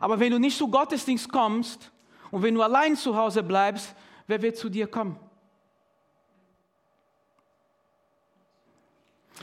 [0.00, 1.90] Aber wenn du nicht zu Gottesdienst kommst
[2.30, 3.94] und wenn du allein zu Hause bleibst,
[4.26, 5.18] wer wird zu dir kommen?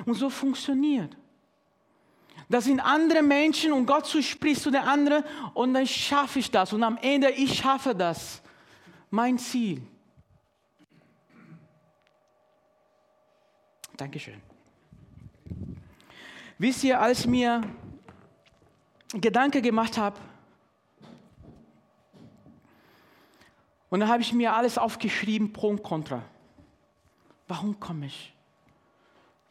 [0.03, 1.15] Und so funktioniert.
[2.49, 6.73] Das sind andere Menschen und Gott spricht zu den anderen und dann schaffe ich das.
[6.73, 8.41] Und am Ende, ich schaffe das.
[9.09, 9.81] Mein Ziel.
[13.95, 14.41] Dankeschön.
[16.57, 17.61] Wisst ihr, als mir
[19.13, 20.19] Gedanke gemacht habe,
[23.89, 26.21] und dann habe ich mir alles aufgeschrieben, pro und contra.
[27.47, 28.34] Warum komme ich?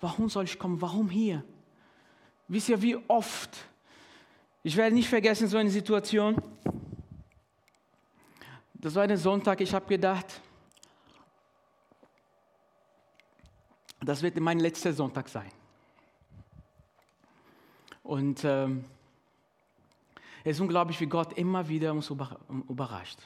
[0.04, 0.82] Warum soll ich kommen?
[0.82, 1.42] Warum hier?
[2.46, 3.56] Wisst ihr, wie oft,
[4.62, 6.36] ich werde nicht vergessen, so eine Situation,
[8.74, 10.42] das war ein Sonntag, ich habe gedacht,
[14.02, 15.50] das wird mein letzter Sonntag sein.
[18.02, 18.84] Und ähm,
[20.44, 23.20] es ist unglaublich, wie Gott immer wieder uns überrascht.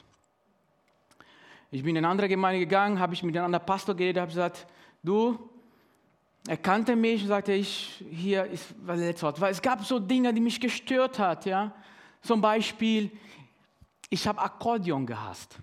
[1.71, 4.29] Ich bin in eine andere Gemeinde gegangen, habe ich mit einem anderen Pastor geredet, habe
[4.29, 4.65] gesagt,
[5.03, 5.49] du,
[6.47, 9.41] er kannte mich und sagte, ich, hier ist was letztes Wort.
[9.41, 11.45] Weil es gab so Dinge, die mich gestört hat.
[11.45, 11.73] Ja?
[12.21, 13.11] Zum Beispiel,
[14.09, 15.57] ich habe Akkordeon gehasst.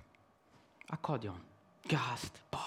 [0.88, 1.40] Akkordeon,
[1.88, 2.40] gehasst.
[2.50, 2.60] Boah.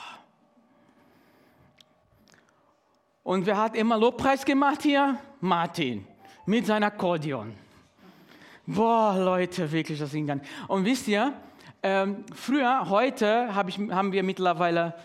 [3.23, 5.17] Und wer hat immer Lobpreis gemacht hier?
[5.39, 6.05] Martin,
[6.45, 7.53] mit seinem Akkordeon.
[8.65, 10.41] Boah, Leute, wirklich, das ging dann.
[10.67, 11.33] Und wisst ihr,
[11.81, 14.95] ähm, früher, heute hab ich, haben wir mittlerweile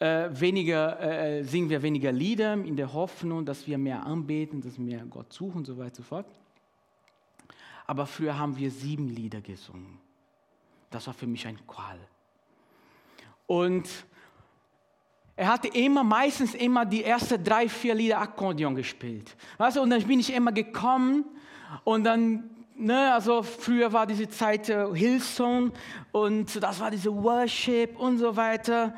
[0.00, 4.60] äh, weniger, äh, äh, singen wir weniger Lieder in der Hoffnung, dass wir mehr anbeten,
[4.60, 6.26] dass wir Gott suchen und so weiter und so fort.
[7.86, 9.98] Aber früher haben wir sieben Lieder gesungen.
[10.90, 11.98] Das war für mich ein Qual.
[13.46, 13.88] Und
[15.36, 19.36] er hatte immer, meistens immer die ersten drei, vier Lieder Akkordeon gespielt.
[19.58, 21.24] Weißt du, und dann bin ich immer gekommen
[21.82, 25.72] und dann, ne, also früher war diese Zeit äh, Hillsong
[26.12, 28.94] und das war diese Worship und so weiter.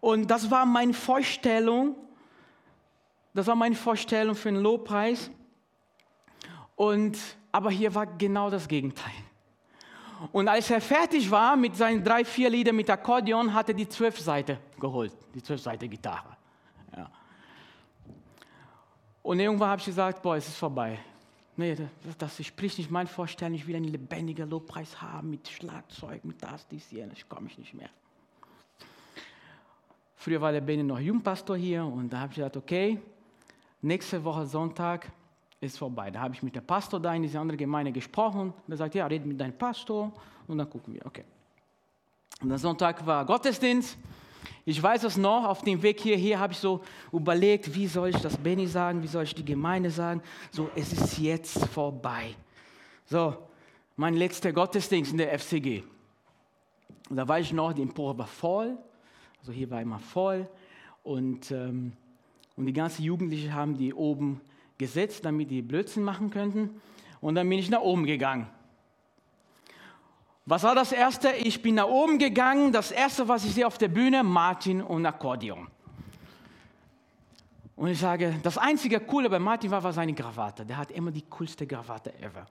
[0.00, 1.96] Und das war meine Vorstellung.
[3.34, 5.30] Das war meine Vorstellung für den Lobpreis.
[6.74, 7.18] Und,
[7.52, 9.12] aber hier war genau das Gegenteil.
[10.32, 13.88] Und als er fertig war mit seinen drei, vier Liedern mit Akkordeon, hat er die
[13.88, 16.36] zwölf Seite geholt, die zwölf Seite Gitarre.
[16.96, 17.10] Ja.
[19.22, 20.98] Und irgendwann habe ich gesagt, boah, es ist vorbei.
[21.56, 23.54] Nee, das, das spricht nicht mein Vorstellen.
[23.54, 27.18] Ich will einen lebendigen Lobpreis haben mit Schlagzeug, mit das, dies, jenes.
[27.18, 27.88] Ich komme ich nicht mehr.
[30.16, 32.98] Früher war der Benny noch Jugendpastor hier und da habe ich gesagt, okay,
[33.82, 35.12] nächste Woche Sonntag
[35.60, 36.10] ist vorbei.
[36.10, 38.94] Da habe ich mit dem Pastor da in dieser anderen Gemeinde gesprochen und er sagt,
[38.94, 40.12] ja, red mit deinem Pastor
[40.46, 41.24] und dann gucken wir, okay.
[42.40, 43.96] Und am Sonntag war Gottesdienst.
[44.64, 48.16] Ich weiß es noch, auf dem Weg hierher habe ich so überlegt, wie soll ich
[48.16, 50.22] das Benny sagen, wie soll ich die Gemeinde sagen.
[50.50, 52.34] So, es ist jetzt vorbei.
[53.04, 53.36] So,
[53.96, 55.84] mein letzter Gottesdienst in der FCG.
[57.08, 58.76] Und da weiß ich noch, die Empore war voll,
[59.46, 60.48] also hier war immer voll
[61.04, 61.92] und, ähm,
[62.56, 64.40] und die ganzen Jugendlichen haben die oben
[64.76, 66.80] gesetzt, damit die Blödsinn machen könnten.
[67.20, 68.48] Und dann bin ich nach oben gegangen.
[70.46, 71.30] Was war das Erste?
[71.30, 72.72] Ich bin nach oben gegangen.
[72.72, 75.68] Das Erste, was ich sehe auf der Bühne, Martin und Akkordeon.
[77.76, 80.66] Und ich sage, das einzige Coole bei Martin war, war seine Krawatte.
[80.66, 82.46] Der hat immer die coolste Krawatte ever.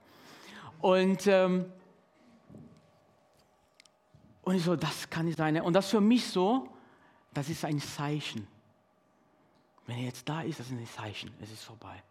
[0.80, 1.66] Und, ähm,
[4.40, 5.60] und ich so, das kann nicht sein.
[5.60, 6.70] Und das für mich so,
[7.36, 8.46] das ist ein Zeichen.
[9.86, 11.30] Wenn er jetzt da ist, das ist ein Zeichen.
[11.40, 12.02] Es ist vorbei.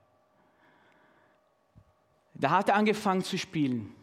[2.36, 3.94] Da hat er angefangen zu spielen.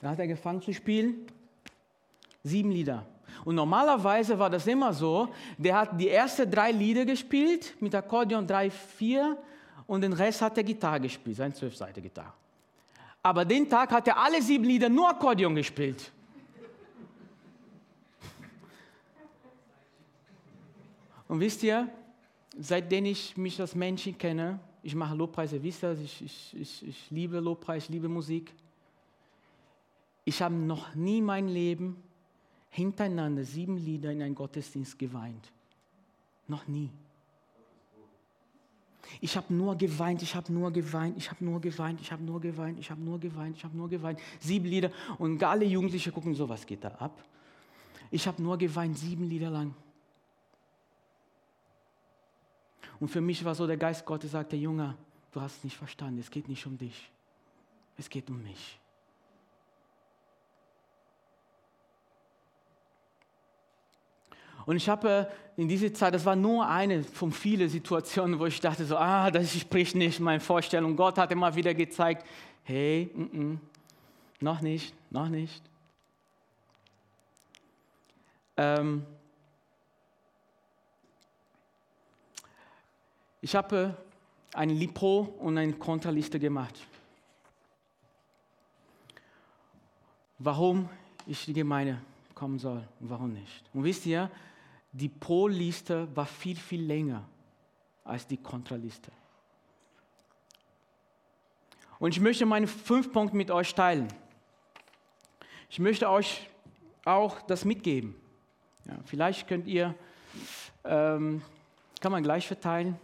[0.00, 1.26] Da hat er angefangen zu spielen.
[2.42, 3.06] Sieben Lieder.
[3.44, 8.46] Und normalerweise war das immer so, der hat die ersten drei Lieder gespielt, mit Akkordeon
[8.46, 9.38] drei, vier
[9.86, 12.32] und den Rest hat er Gitarre gespielt, seine zwölfseite Gitarre.
[13.22, 16.10] Aber den Tag hat er alle sieben Lieder nur Akkordeon gespielt.
[21.30, 21.88] Und wisst ihr,
[22.58, 26.88] seitdem ich mich als Menschen kenne, ich mache Lobpreis, ihr wisst das, ich, ich, ich,
[26.88, 28.52] ich liebe Lobpreis, ich liebe Musik.
[30.24, 32.02] Ich habe noch nie mein Leben
[32.70, 35.52] hintereinander sieben Lieder in einen Gottesdienst geweint.
[36.48, 36.90] Noch nie.
[39.20, 42.40] Ich habe nur geweint, ich habe nur geweint, ich habe nur geweint, ich habe nur
[42.40, 44.18] geweint, ich habe nur geweint, ich habe nur geweint.
[44.40, 47.22] Sieben Lieder und alle Jugendliche gucken so, was geht da ab?
[48.10, 49.76] Ich habe nur geweint, sieben Lieder lang.
[53.00, 54.94] Und für mich war so, der Geist Gottes sagte, Junge,
[55.32, 57.10] du hast es nicht verstanden, es geht nicht um dich,
[57.96, 58.78] es geht um mich.
[64.66, 68.46] Und ich habe äh, in dieser Zeit, das war nur eine von vielen Situationen, wo
[68.46, 70.94] ich dachte so, ah, das spricht nicht meine Vorstellung.
[70.94, 72.26] Gott hat immer wieder gezeigt,
[72.64, 73.58] hey, mm -mm,
[74.40, 75.62] noch nicht, noch nicht.
[78.56, 79.06] Ähm,
[83.40, 83.96] Ich habe
[84.52, 86.74] eine Lipro und eine Kontraliste gemacht.
[90.38, 90.88] Warum
[91.26, 92.00] ich die Gemeinde
[92.34, 93.64] kommen soll und warum nicht.
[93.74, 94.30] Und wisst ihr,
[94.92, 97.24] die Pro-Liste war viel, viel länger
[98.04, 99.12] als die Kontraliste.
[101.98, 104.08] Und ich möchte meine fünf Punkte mit euch teilen.
[105.68, 106.48] Ich möchte euch
[107.04, 108.16] auch das mitgeben.
[108.86, 109.94] Ja, vielleicht könnt ihr,
[110.84, 111.42] ähm,
[112.00, 112.98] kann man gleich verteilen.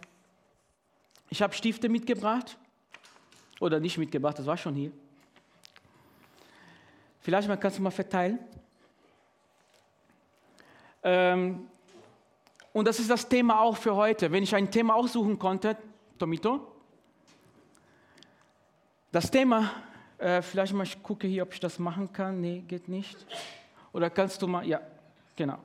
[1.29, 2.57] Ich habe Stifte mitgebracht.
[3.59, 4.91] Oder nicht mitgebracht, das war schon hier.
[7.21, 8.39] Vielleicht mal kannst du mal verteilen.
[11.03, 11.67] Ähm,
[12.71, 14.31] und das ist das Thema auch für heute.
[14.31, 15.75] Wenn ich ein Thema aussuchen konnte,
[16.19, 16.71] Tomito.
[19.11, 19.71] Das Thema,
[20.17, 22.39] äh, vielleicht mal ich gucke hier, ob ich das machen kann.
[22.39, 23.17] Nee, geht nicht.
[23.93, 24.79] Oder kannst du mal, ja,
[25.35, 25.57] genau.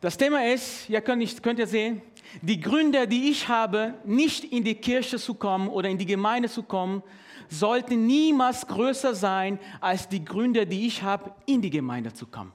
[0.00, 2.02] Das Thema ist, ihr könnt, nicht, könnt ihr sehen,
[2.42, 6.48] die Gründe, die ich habe, nicht in die Kirche zu kommen oder in die Gemeinde
[6.48, 7.02] zu kommen,
[7.48, 12.52] sollten niemals größer sein als die Gründe, die ich habe, in die Gemeinde zu kommen.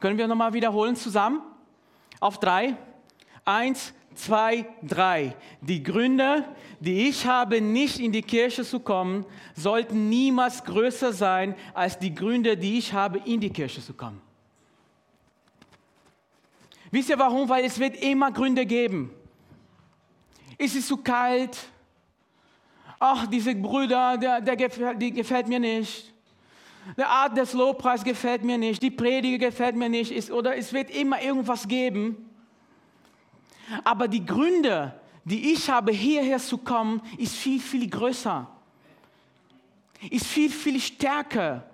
[0.00, 1.40] Können wir nochmal wiederholen zusammen?
[2.20, 2.76] Auf drei.
[3.44, 5.34] Eins, zwei, drei.
[5.60, 6.44] Die Gründe,
[6.80, 12.14] die ich habe, nicht in die Kirche zu kommen, sollten niemals größer sein als die
[12.14, 14.20] Gründe, die ich habe, in die Kirche zu kommen.
[16.94, 17.48] Wisst ihr warum?
[17.48, 19.10] Weil es wird immer Gründe geben.
[20.56, 21.58] Ist es zu kalt?
[23.00, 26.14] Ach, diese Brüder, der, der gefällt, die gefällt mir nicht.
[26.96, 28.80] Der Art des Lobpreis gefällt mir nicht.
[28.80, 30.12] Die Predige gefällt mir nicht.
[30.12, 32.30] Ist, oder es wird immer irgendwas geben.
[33.82, 38.48] Aber die Gründe, die ich habe, hierher zu kommen, ist viel, viel größer.
[40.10, 41.68] Ist viel, viel stärker.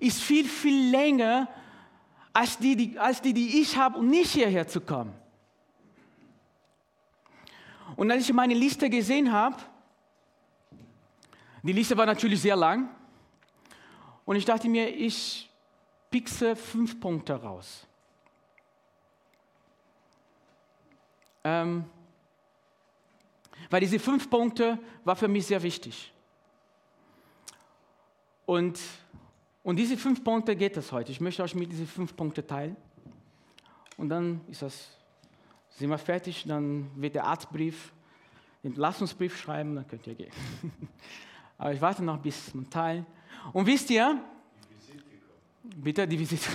[0.00, 1.46] Ist viel, viel länger
[2.36, 5.14] als die, die, als die, die ich habe, um nicht hierher zu kommen.
[7.96, 9.56] Und als ich meine Liste gesehen habe,
[11.62, 12.90] die Liste war natürlich sehr lang,
[14.26, 15.48] und ich dachte mir, ich
[16.10, 17.86] pixe fünf Punkte raus.
[21.42, 21.86] Ähm,
[23.70, 26.12] weil diese fünf Punkte war für mich sehr wichtig.
[28.44, 28.78] Und,
[29.66, 31.10] und diese fünf Punkte geht es heute.
[31.10, 32.76] Ich möchte euch mit diesen fünf Punkten teilen.
[33.96, 34.96] Und dann ist das,
[35.70, 37.92] sind wir fertig, dann wird der Arztbrief,
[38.62, 40.30] den Entlassungsbrief schreiben, dann könnt ihr gehen.
[41.58, 43.04] Aber ich warte noch bis zum Teil.
[43.52, 44.22] Und wisst ihr,
[45.64, 46.48] die bitte die Visite.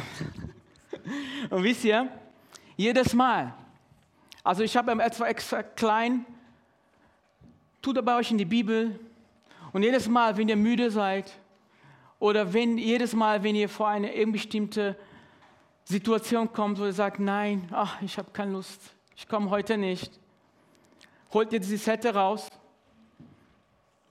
[1.50, 2.10] Und wisst ihr,
[2.78, 3.54] jedes Mal,
[4.42, 6.26] also ich habe etwa extra klein,
[7.82, 8.98] tut er euch in die Bibel
[9.74, 11.41] und jedes Mal, wenn ihr müde seid
[12.22, 14.96] oder wenn jedes Mal, wenn ihr vor eine bestimmte
[15.84, 20.20] Situation kommt, wo ihr sagt, nein, ach, ich habe keine Lust, ich komme heute nicht,
[21.34, 22.48] holt ihr diese Sette raus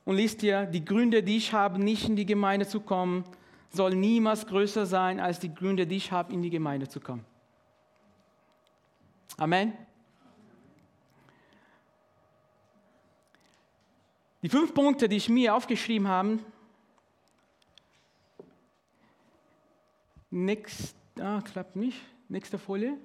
[0.04, 3.22] und liest ihr, die Gründe, die ich habe, nicht in die Gemeinde zu kommen,
[3.70, 7.24] soll niemals größer sein als die Gründe, die ich habe, in die Gemeinde zu kommen.
[9.36, 9.72] Amen.
[14.42, 16.40] Die fünf Punkte, die ich mir aufgeschrieben habe,
[20.30, 21.98] Next, ah, klappt nicht.
[22.28, 22.96] Nächste Folie.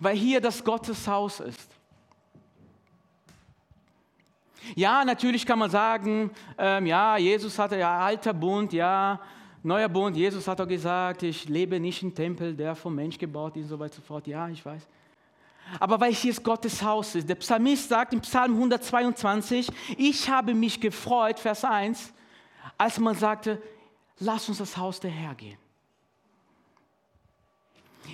[0.00, 1.70] Weil hier das Gotteshaus ist.
[4.74, 9.20] Ja, natürlich kann man sagen, ähm, ja, Jesus hatte ja alter Bund, ja,
[9.62, 10.16] neuer Bund.
[10.16, 13.68] Jesus hat auch gesagt, ich lebe nicht im Tempel, der vom Mensch gebaut ist und
[13.68, 14.26] so weiter und so fort.
[14.26, 14.82] Ja, ich weiß.
[15.80, 17.28] Aber weil hier Gottes Haus ist.
[17.28, 22.12] Der Psalmist sagt im Psalm 122, ich habe mich gefreut, Vers 1,
[22.78, 23.60] als man sagte,
[24.18, 25.58] lass uns das Haus der Herr gehen.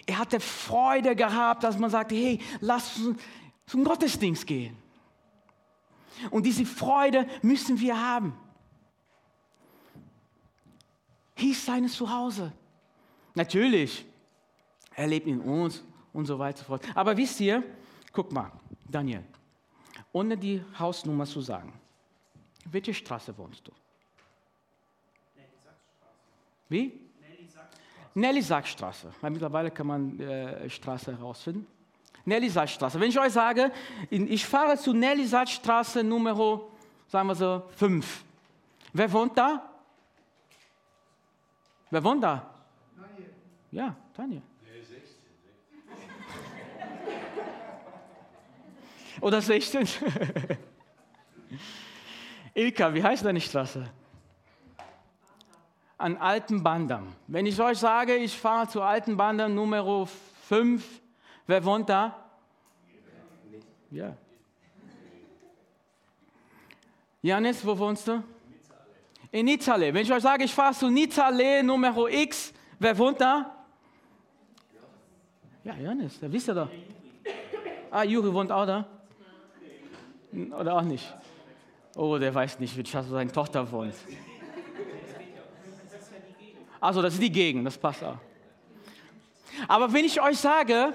[0.06, 3.20] Er hatte Freude gehabt, dass man sagte, hey, lass uns
[3.66, 4.76] zum Gottesdienst gehen.
[6.30, 8.34] Und diese Freude müssen wir haben.
[11.36, 12.52] Ist sein Zuhause.
[13.34, 14.04] Natürlich,
[14.94, 16.96] er lebt in uns und so weiter und so fort.
[16.96, 17.62] Aber wisst ihr,
[18.12, 18.52] guck mal,
[18.88, 19.24] Daniel,
[20.12, 21.72] ohne die Hausnummer zu sagen,
[22.66, 23.72] welche Straße wohnst du?
[26.72, 26.98] Wie?
[28.14, 29.12] Nelly-Sackstraße.
[29.20, 31.66] Weil mittlerweile kann man äh, Straße herausfinden.
[32.24, 32.98] Nelly-Sackstraße.
[32.98, 33.70] Wenn ich euch sage,
[34.08, 36.62] ich fahre zu Nelly-Sackstraße Nummer,
[37.08, 38.24] sagen wir so, 5.
[38.94, 39.68] Wer wohnt da?
[41.90, 42.54] Wer wohnt da?
[42.96, 43.30] Daniel.
[43.70, 44.40] Ja, Daniel.
[49.20, 49.86] Oder 16?
[52.54, 53.88] Ilka, wie heißt deine Straße?
[56.02, 57.14] An Alten Bandam.
[57.28, 60.04] Wenn ich euch sage, ich fahre zu Alten Bandam Nummer
[60.48, 60.84] 5,
[61.46, 62.16] wer wohnt da?
[63.92, 64.16] Ja.
[67.22, 68.20] Janis, wo wohnst du?
[69.30, 69.94] In Nizzale.
[69.94, 73.64] Wenn ich euch sage, ich fahre zu Nizzale Nummer X, wer wohnt da?
[75.62, 76.68] Ja, Janis, da wisst ihr doch.
[77.92, 78.88] Ah, Juri wohnt auch da?
[80.58, 81.14] Oder auch nicht?
[81.94, 83.94] Oh, der weiß nicht, wie seine Tochter wohnt.
[86.82, 88.18] Also, das ist die Gegend, das passt auch.
[89.68, 90.92] Aber wenn ich euch sage,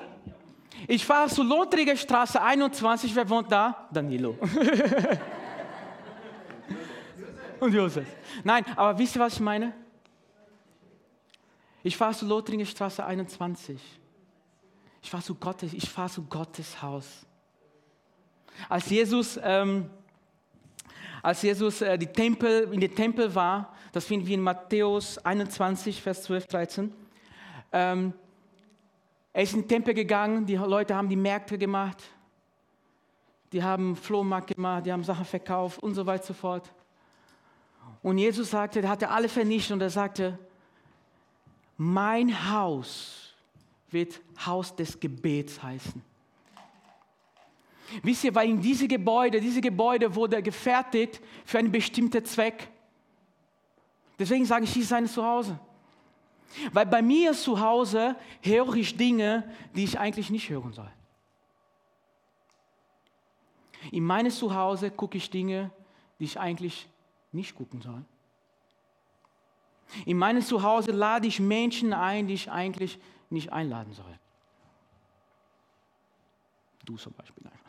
[0.85, 3.87] ich fahre zur Lothriger Straße 21, wer wohnt da?
[3.89, 4.37] Danilo.
[7.61, 8.05] Und Josef.
[8.43, 9.73] Nein, aber wisst ihr, was ich meine?
[11.83, 13.79] Ich fahre zur Lothringer Straße 21.
[15.01, 17.25] Ich fahre zu Gottes, zu Gottes Haus.
[18.67, 19.89] Als Jesus, ähm,
[21.23, 26.01] als Jesus äh, die Tempel, in den Tempel war, das finden wir in Matthäus 21,
[26.01, 26.93] Vers 12, 13,
[27.71, 28.13] ähm,
[29.33, 32.03] er ist in den Tempel gegangen, die Leute haben die Märkte gemacht,
[33.51, 36.73] die haben Flohmarkt gemacht, die haben Sachen verkauft und so weiter und so fort.
[38.01, 40.39] Und Jesus sagte, er hatte alle vernichtet und er sagte,
[41.77, 43.35] mein Haus
[43.91, 46.01] wird Haus des Gebets heißen.
[48.03, 52.69] Wisst ihr, weil in diese Gebäude, diese Gebäude wurde gefertigt für einen bestimmten Zweck.
[54.19, 55.59] Deswegen sage ich, hier ist sein Zuhause.
[56.71, 60.91] Weil bei mir zu Hause höre ich Dinge, die ich eigentlich nicht hören soll.
[63.91, 65.71] In meinem Zuhause gucke ich Dinge,
[66.19, 66.87] die ich eigentlich
[67.31, 68.03] nicht gucken soll.
[70.05, 72.99] In meinem Zuhause lade ich Menschen ein, die ich eigentlich
[73.29, 74.19] nicht einladen soll.
[76.85, 77.67] Du zum Beispiel einfach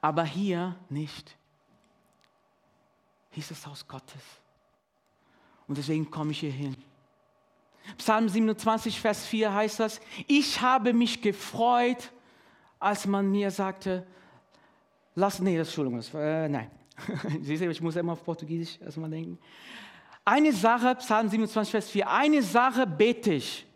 [0.00, 1.36] aber hier nicht.
[3.30, 4.22] Hier ist das Haus Gottes.
[5.68, 6.76] Und deswegen komme ich hier hin.
[7.96, 12.10] Psalm 27, Vers 4 heißt das, ich habe mich gefreut
[12.80, 14.06] als man mir sagte,
[15.14, 16.70] lass, nee, das Entschuldigung, das, äh, nein.
[17.42, 19.38] Siehst du, ich muss immer auf Portugiesisch erstmal denken.
[20.24, 23.66] Eine Sache, Psalm 27, Vers 4, eine Sache bete ich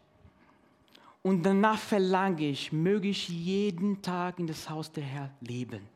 [1.22, 5.88] und danach verlange ich, möge ich jeden Tag in das Haus der Herr leben.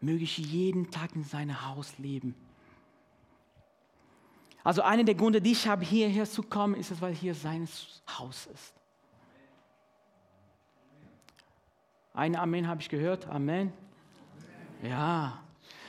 [0.00, 2.34] Möge ich jeden Tag in seinem Haus leben.
[4.62, 7.68] Also einer der Gründe, die ich habe, hierher zu kommen, ist es, weil hier sein
[8.18, 8.74] Haus ist.
[12.12, 13.26] Ein Amen habe ich gehört.
[13.28, 13.72] Amen.
[14.82, 15.42] Ja.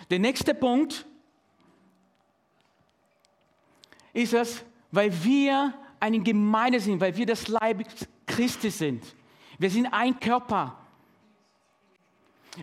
[0.09, 1.05] Der nächste Punkt
[4.13, 7.86] ist es, weil wir eine Gemeinde sind, weil wir das Leib
[8.26, 9.03] Christi sind.
[9.57, 10.78] Wir sind ein Körper.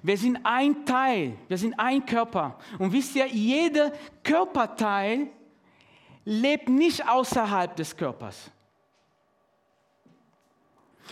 [0.03, 2.59] Wir sind ein Teil, wir sind ein Körper.
[2.79, 3.93] Und wisst ihr, jeder
[4.23, 5.29] Körperteil
[6.29, 8.51] lebt nicht außerhalb des Körpers.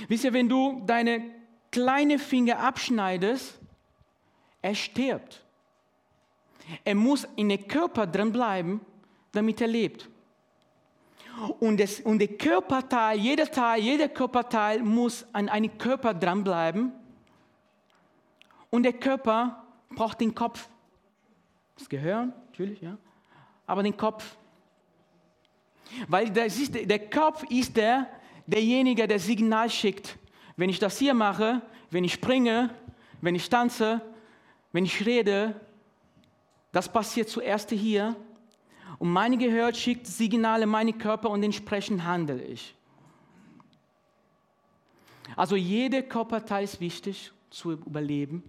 [0.08, 1.30] Wisst ihr, wenn du deine
[1.72, 3.58] kleine Finger abschneidest,
[4.60, 5.42] er stirbt.
[6.84, 8.84] Er muss in den Körper drin bleiben,
[9.32, 10.06] damit er lebt.
[11.60, 16.92] Und, das, und der Körperteil, jeder Teil, jeder Körperteil muss an einem Körper dranbleiben.
[18.68, 20.68] Und der Körper braucht den Kopf.
[21.78, 22.98] Das Gehirn, natürlich, ja.
[23.66, 24.36] Aber den Kopf.
[26.08, 28.08] Weil das ist, der Kopf ist der,
[28.46, 30.16] derjenige, der Signal schickt.
[30.56, 32.70] Wenn ich das hier mache, wenn ich springe,
[33.20, 34.00] wenn ich tanze,
[34.72, 35.60] wenn ich rede,
[36.72, 38.16] das passiert zuerst hier
[38.98, 42.74] und mein Gehör schickt Signale in meinen Körper und entsprechend handle ich.
[45.34, 48.42] Also jeder Körperteil ist wichtig zu überleben.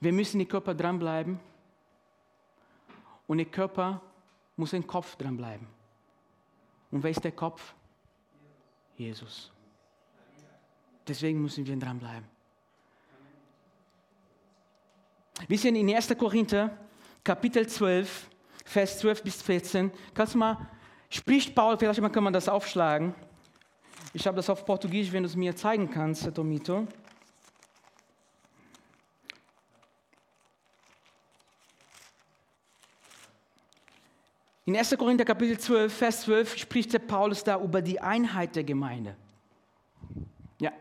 [0.00, 1.40] Wir müssen im Körper dranbleiben
[3.28, 4.02] und der Körper
[4.56, 5.68] muss im Kopf dranbleiben.
[6.90, 7.74] Und wer ist der Kopf?
[8.96, 9.52] Jesus.
[11.06, 12.26] Deswegen müssen wir dranbleiben.
[15.46, 16.18] Wir sind in 1.
[16.18, 16.76] Korinther,
[17.22, 18.28] Kapitel 12,
[18.64, 19.92] Vers 12 bis 14.
[20.12, 20.68] Kannst du mal,
[21.08, 23.14] spricht Paul, vielleicht kann man das aufschlagen.
[24.12, 26.88] Ich habe das auf Portugiesisch, wenn du es mir zeigen kannst, Tomito.
[34.68, 34.98] In 1.
[34.98, 39.16] Korinther Kapitel 12, Vers 12 spricht der Paulus da über die Einheit der Gemeinde.
[40.60, 40.72] Ja.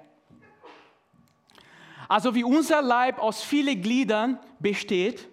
[2.10, 5.30] Also wie unser Leib aus vielen Gliedern besteht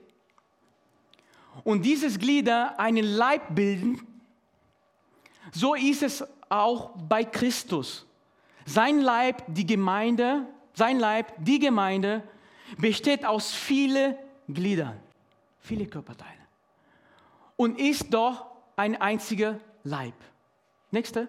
[1.64, 4.06] und dieses Glieder einen Leib bilden,
[5.50, 8.06] so ist es auch bei Christus.
[8.66, 12.22] Sein Leib, die Gemeinde, sein Leib, die Gemeinde,
[12.78, 14.14] besteht aus vielen
[14.46, 15.00] Gliedern,
[15.58, 16.43] viele Körperteile
[17.56, 18.46] und ist doch
[18.76, 20.14] ein einziger Leib.
[20.90, 21.28] Nächste.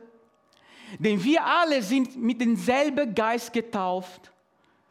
[1.00, 4.32] Denn wir alle sind mit demselben Geist getauft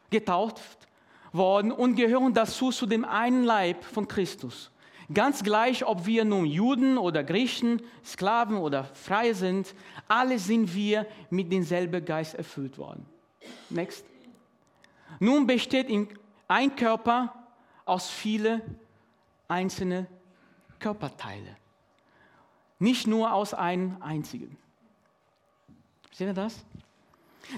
[0.09, 0.87] getauft
[1.33, 4.71] worden und gehören dazu zu dem einen Leib von Christus.
[5.13, 9.75] Ganz gleich, ob wir nun Juden oder Griechen, Sklaven oder Freie sind,
[10.07, 13.05] alle sind wir mit demselben Geist erfüllt worden.
[13.69, 14.05] Next.
[15.19, 15.87] Nun besteht
[16.47, 17.33] ein Körper
[17.85, 18.61] aus vielen
[19.47, 20.07] einzelnen
[20.79, 21.55] Körperteile.
[22.79, 24.57] Nicht nur aus einem einzigen.
[26.11, 26.63] Sehen wir das?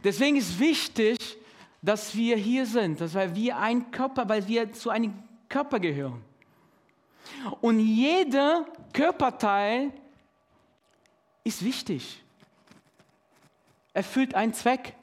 [0.03, 1.37] Deswegen ist wichtig,
[1.81, 6.23] dass wir hier sind, dass wir ein Körper, weil wir zu einem Körper gehören.
[7.61, 9.91] Und jeder Körperteil
[11.43, 12.23] ist wichtig.
[13.93, 14.95] Erfüllt einen Zweck.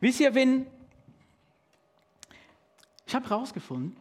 [0.00, 0.66] Wisst ihr, wenn
[3.06, 3.96] ich habe herausgefunden,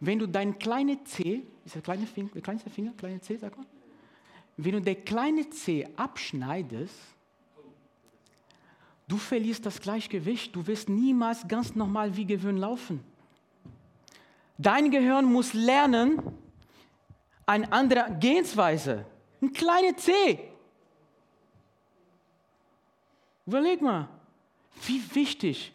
[0.00, 3.56] wenn du dein kleine C, ist der kleine Finger, der kleinste Finger, kleine C, sag
[3.56, 3.66] mal,
[4.56, 7.16] wenn du der kleine C abschneidest,
[9.08, 13.04] Du verlierst das Gleichgewicht, du wirst niemals ganz normal wie gewöhnt laufen.
[14.58, 16.20] Dein Gehirn muss lernen,
[17.44, 19.06] eine andere Gehensweise,
[19.40, 20.40] ein kleiner C.
[23.46, 24.08] Überleg mal,
[24.86, 25.72] wie wichtig.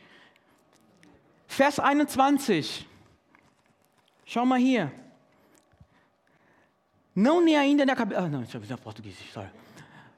[1.48, 2.86] Vers 21.
[4.32, 4.90] Schau mal hier.
[7.14, 8.22] Não nem ainda na cabeça.
[8.22, 9.50] Ah, não, isso é português, sorry.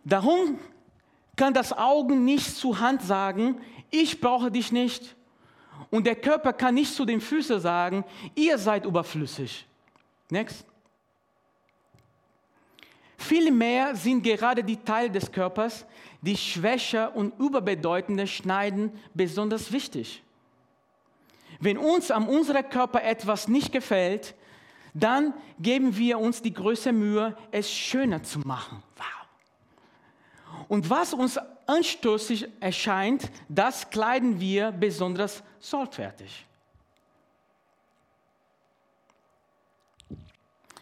[0.06, 0.60] Darum
[1.36, 3.60] kann das Augen nicht zur Hand sagen,
[3.90, 5.16] ich brauche dich nicht.
[5.90, 8.06] Und der Körper kann nicht zu den Füßen sagen,
[8.36, 9.66] ihr seid überflüssig.
[10.30, 10.64] Next.
[13.18, 15.88] Vielmehr sind gerade die Teile des Körpers,
[16.22, 20.22] die schwächer und überbedeutender schneiden, besonders wichtig.
[21.64, 24.36] Wenn uns an unserem Körper etwas nicht gefällt,
[24.94, 28.84] dann geben wir uns die größte Mühe, es schöner zu machen.
[28.98, 30.66] Wow.
[30.68, 36.46] Und was uns anstößig erscheint, das kleiden wir besonders sorgfältig.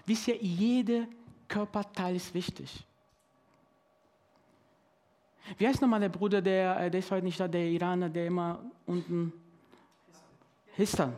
[0.07, 1.05] Wisst ihr, jeder
[1.47, 2.84] Körperteil ist wichtig.
[5.59, 8.25] Wie heißt nochmal der Bruder, der, äh, der ist heute nicht da, der Iraner, der
[8.25, 9.32] immer unten.
[10.76, 11.15] Histan.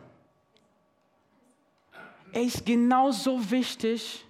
[2.32, 4.24] Er ist genauso wichtig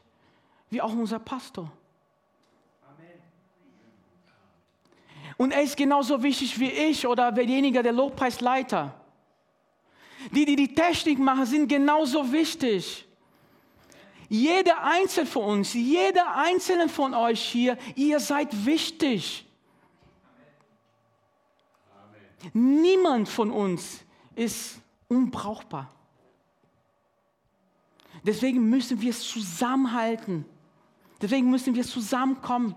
[0.71, 1.71] wie auch unser Pastor.
[5.37, 8.95] Und er ist genauso wichtig wie ich oder derjenige, der Lobpreisleiter.
[10.31, 13.07] Die, die die Technik machen, sind genauso wichtig.
[14.29, 19.45] Jeder einzelne von uns, jeder einzelne von euch hier, ihr seid wichtig.
[22.53, 24.01] Niemand von uns
[24.35, 24.81] ist
[25.15, 25.91] unbrauchbar.
[28.25, 30.45] Deswegen müssen wir es zusammenhalten.
[31.21, 32.75] Deswegen müssen wir zusammenkommen.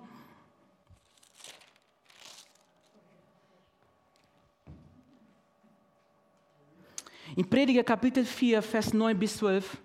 [7.35, 9.77] In Prediger Kapitel 4, Vers 9 bis 12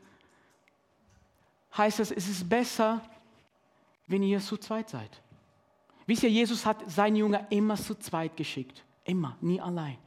[1.76, 3.02] heißt es, es ist besser,
[4.06, 5.22] wenn ihr zu zweit seid.
[6.06, 8.84] Wisst ihr, Jesus hat seinen Jünger immer zu zweit geschickt.
[9.04, 9.98] Immer, nie allein.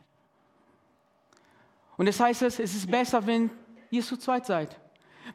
[1.97, 3.49] Und das heißt es, es ist besser, wenn
[3.89, 4.79] ihr zu zweit seid.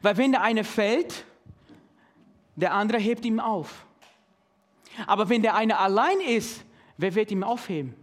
[0.01, 1.25] Weil wenn der eine fällt,
[2.55, 3.85] der andere hebt ihn auf.
[5.07, 6.63] Aber wenn der eine allein ist,
[6.97, 7.95] wer wird ihn aufheben?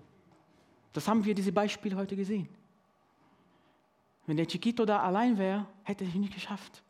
[0.93, 2.49] Das haben wir diese Beispiele heute gesehen.
[4.27, 6.83] Wenn der Chiquito da allein wäre, hätte er es nicht geschafft.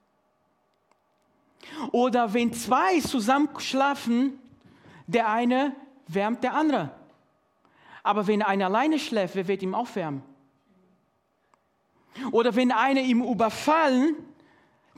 [1.93, 4.39] Oder wenn zwei zusammen schlafen,
[5.07, 5.75] der eine
[6.07, 6.91] wärmt der andere.
[8.03, 10.23] Aber wenn einer alleine schläft, wer wird ihm aufwärmen?
[12.33, 14.17] Oder wenn einer ihm überfallen,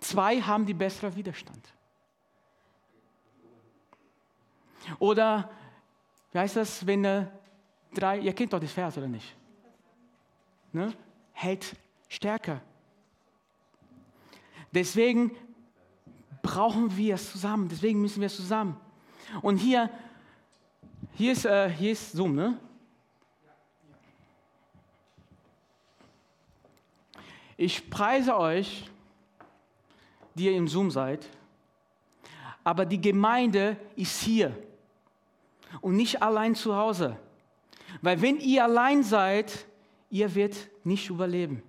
[0.00, 1.74] zwei haben die besseren Widerstand.
[4.98, 5.50] Oder,
[6.32, 7.28] wie heißt das, wenn
[7.94, 9.36] drei, ihr kennt doch das Vers, oder nicht?
[10.72, 10.92] Ne?
[11.32, 11.76] Hält
[12.08, 12.60] stärker.
[14.72, 15.32] Deswegen
[16.42, 17.68] brauchen wir es zusammen.
[17.68, 18.76] Deswegen müssen wir es zusammen.
[19.42, 19.90] Und hier,
[21.14, 22.58] hier ist, äh, hier ist Zoom, ne?
[27.62, 28.88] Ich preise euch,
[30.34, 31.28] die ihr im Zoom seid,
[32.64, 34.56] aber die Gemeinde ist hier
[35.82, 37.18] und nicht allein zu Hause.
[38.00, 39.66] Weil wenn ihr allein seid,
[40.08, 41.62] ihr werdet nicht überleben.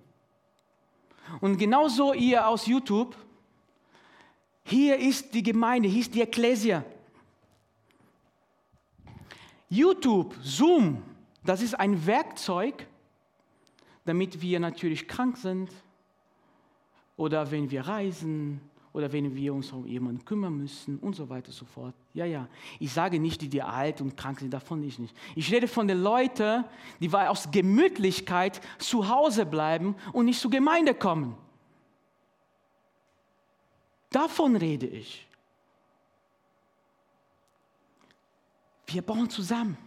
[1.41, 3.13] Und genauso ihr aus YouTube,
[4.63, 6.85] hier ist die Gemeinde, hier ist die Ekklesia.
[9.67, 11.03] YouTube, Zoom,
[11.43, 12.87] das ist ein Werkzeug,
[14.05, 15.69] damit wir natürlich krank sind
[17.15, 18.61] oder wenn wir reisen
[18.93, 21.95] oder wenn wir uns um jemanden kümmern müssen und so weiter und so fort.
[22.13, 22.47] Ja, ja.
[22.79, 25.15] Ich sage nicht, die, die alt und krank sind, davon ich nicht.
[25.35, 26.65] Ich rede von den Leuten,
[26.99, 31.37] die aus Gemütlichkeit zu Hause bleiben und nicht zur Gemeinde kommen.
[34.09, 35.25] Davon rede ich.
[38.87, 39.77] Wir bauen zusammen.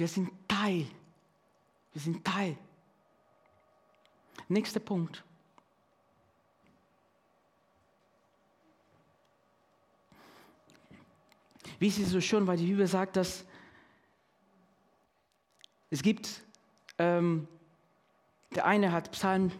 [0.00, 0.86] Wir sind Teil.
[1.92, 2.56] Wir sind Teil.
[4.48, 5.22] Nächster Punkt.
[11.78, 13.44] Wie ist es so schön, weil die Bibel sagt, dass
[15.90, 16.44] es gibt,
[16.96, 17.46] ähm,
[18.54, 19.52] der eine hat Psalm,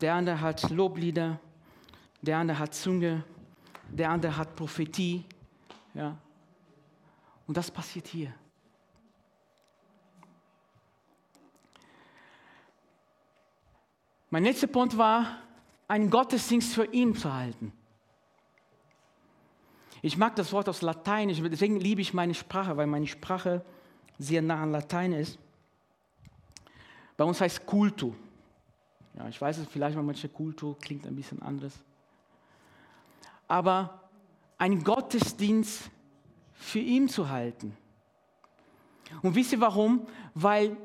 [0.00, 1.40] der andere hat Loblieder,
[2.22, 3.24] der andere hat Zunge,
[3.88, 5.24] der andere hat Prophetie.
[5.92, 6.16] Ja.
[7.48, 8.32] Und das passiert hier.
[14.34, 15.38] Mein letzter Punkt war,
[15.86, 17.72] einen Gottesdienst für ihn zu halten.
[20.02, 23.64] Ich mag das Wort aus Lateinisch, deswegen liebe ich meine Sprache, weil meine Sprache
[24.18, 25.38] sehr nah an Latein ist.
[27.16, 28.12] Bei uns heißt Kultu.
[29.16, 31.78] Ja, ich weiß es vielleicht, weil manche Kultu klingt ein bisschen anders.
[33.46, 34.00] Aber
[34.58, 35.90] einen Gottesdienst
[36.54, 37.76] für ihn zu halten.
[39.22, 40.08] Und wisst ihr warum?
[40.34, 40.76] Weil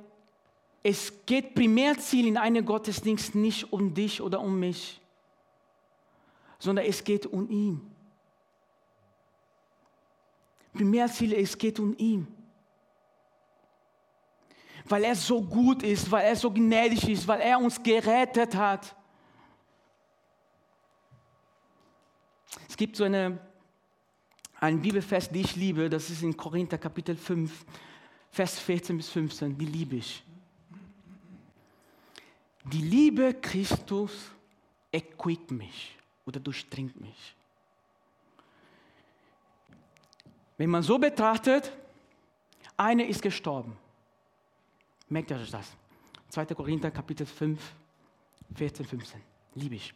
[0.81, 5.01] es geht Primärziel in einem Gottesdienst nicht um dich oder um mich,
[6.57, 7.81] sondern es geht um ihn.
[10.73, 12.27] Primärziel, es geht um ihn.
[14.85, 18.95] Weil er so gut ist, weil er so gnädig ist, weil er uns gerettet hat.
[22.67, 23.37] Es gibt so eine,
[24.59, 27.65] ein Bibelfest, die ich liebe, das ist in Korinther Kapitel 5,
[28.31, 30.23] Vers 14 bis 15, die liebe ich.
[32.71, 34.11] Die Liebe Christus
[34.91, 37.35] erquickt mich oder durchdringt mich.
[40.57, 41.71] Wenn man so betrachtet,
[42.77, 43.75] einer ist gestorben.
[45.07, 45.75] Merkt ihr euch das?
[46.29, 46.45] 2.
[46.47, 47.59] Korinther Kapitel 5,
[48.55, 49.21] 14, 15.
[49.55, 49.93] Liebe ich.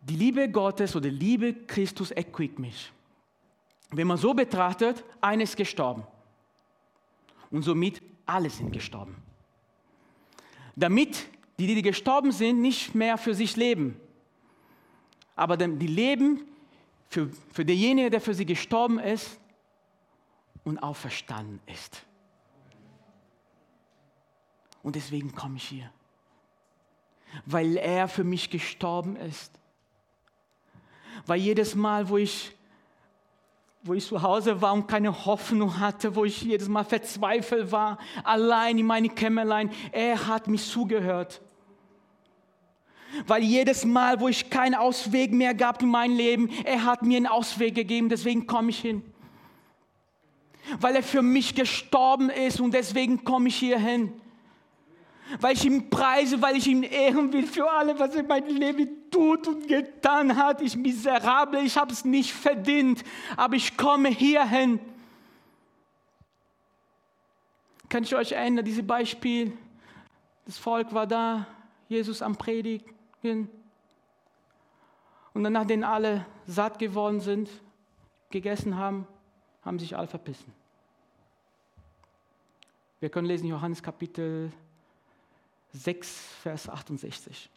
[0.00, 2.92] Die Liebe Gottes oder Liebe Christus erquickt mich.
[3.90, 6.04] Wenn man so betrachtet, einer ist gestorben.
[7.50, 9.25] Und somit alle sind gestorben.
[10.76, 11.26] Damit
[11.58, 13.98] die, die gestorben sind, nicht mehr für sich leben,
[15.34, 16.46] aber die leben
[17.08, 19.38] für, für denjenigen, der für sie gestorben ist
[20.64, 22.04] und auferstanden ist.
[24.82, 25.90] Und deswegen komme ich hier.
[27.44, 29.52] Weil er für mich gestorben ist.
[31.26, 32.55] Weil jedes Mal, wo ich,
[33.86, 37.98] wo ich zu Hause war und keine Hoffnung hatte, wo ich jedes Mal verzweifelt war,
[38.24, 41.40] allein in meinem Kämmerlein, er hat mich zugehört.
[43.26, 47.16] Weil jedes Mal, wo ich keinen Ausweg mehr gab in meinem Leben, er hat mir
[47.16, 49.02] einen Ausweg gegeben, deswegen komme ich hin.
[50.80, 54.12] Weil er für mich gestorben ist und deswegen komme ich hier hin.
[55.40, 58.56] Weil ich ihn preise, weil ich ihn ehren will für alle, was er in meinem
[58.56, 60.60] Leben tut und getan hat.
[60.60, 63.02] Ich bin miserabel, ich habe es nicht verdient,
[63.36, 64.78] aber ich komme hierhin.
[67.88, 69.52] Kann ich euch erinnern, dieses Beispiel?
[70.44, 71.46] Das Volk war da,
[71.88, 73.48] Jesus am Predigen.
[75.34, 77.50] Und dann, nachdem alle satt geworden sind,
[78.30, 79.06] gegessen haben,
[79.64, 80.52] haben sich alle verpissen.
[83.00, 84.52] Wir können lesen Johannes Kapitel
[85.76, 86.08] 6,
[86.42, 87.50] Vers 68.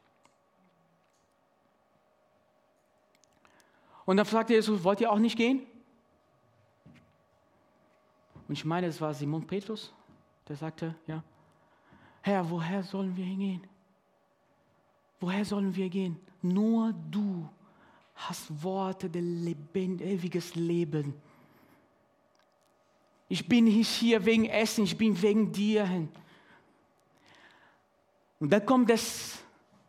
[4.06, 5.62] Und dann fragte Jesus, wollt ihr auch nicht gehen?
[8.48, 9.94] Und ich meine, es war Simon Petrus,
[10.48, 11.24] der sagte, ja,
[12.22, 13.62] Herr, woher sollen wir hingehen?
[15.20, 16.20] Woher sollen wir gehen?
[16.42, 17.48] Nur du
[18.16, 21.14] hast Worte der ewiges Leben.
[23.28, 26.10] Ich bin nicht hier wegen Essen, ich bin wegen dir hin.
[28.40, 29.40] Und dann kommt das,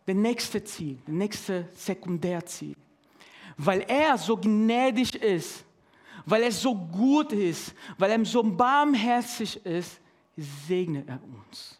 [0.04, 2.76] das nächste Ziel, das nächste Sekundärziel.
[3.56, 5.64] Weil er so gnädig ist,
[6.26, 10.00] weil er so gut ist, weil er so barmherzig ist,
[10.36, 11.78] segnet er uns.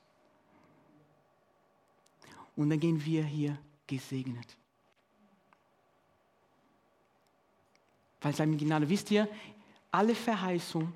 [2.56, 4.56] Und dann gehen wir hier gesegnet.
[8.20, 9.26] Weil seine Gnade, wisst ihr,
[9.90, 10.92] alle Verheißung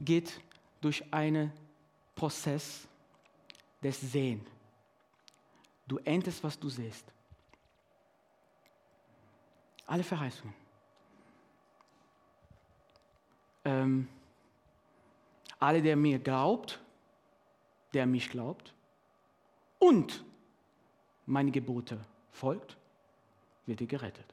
[0.00, 0.40] geht
[0.80, 1.50] durch einen
[2.14, 2.86] Prozess
[3.82, 4.46] des Sehen.
[5.86, 7.04] Du erntest, was du siehst.
[9.86, 10.54] Alle Verheißungen.
[13.64, 14.08] Ähm,
[15.58, 16.80] alle, der mir glaubt,
[17.92, 18.74] der mich glaubt,
[19.78, 20.24] und
[21.26, 22.76] meine Gebote folgt,
[23.66, 24.26] wird ihr gerettet.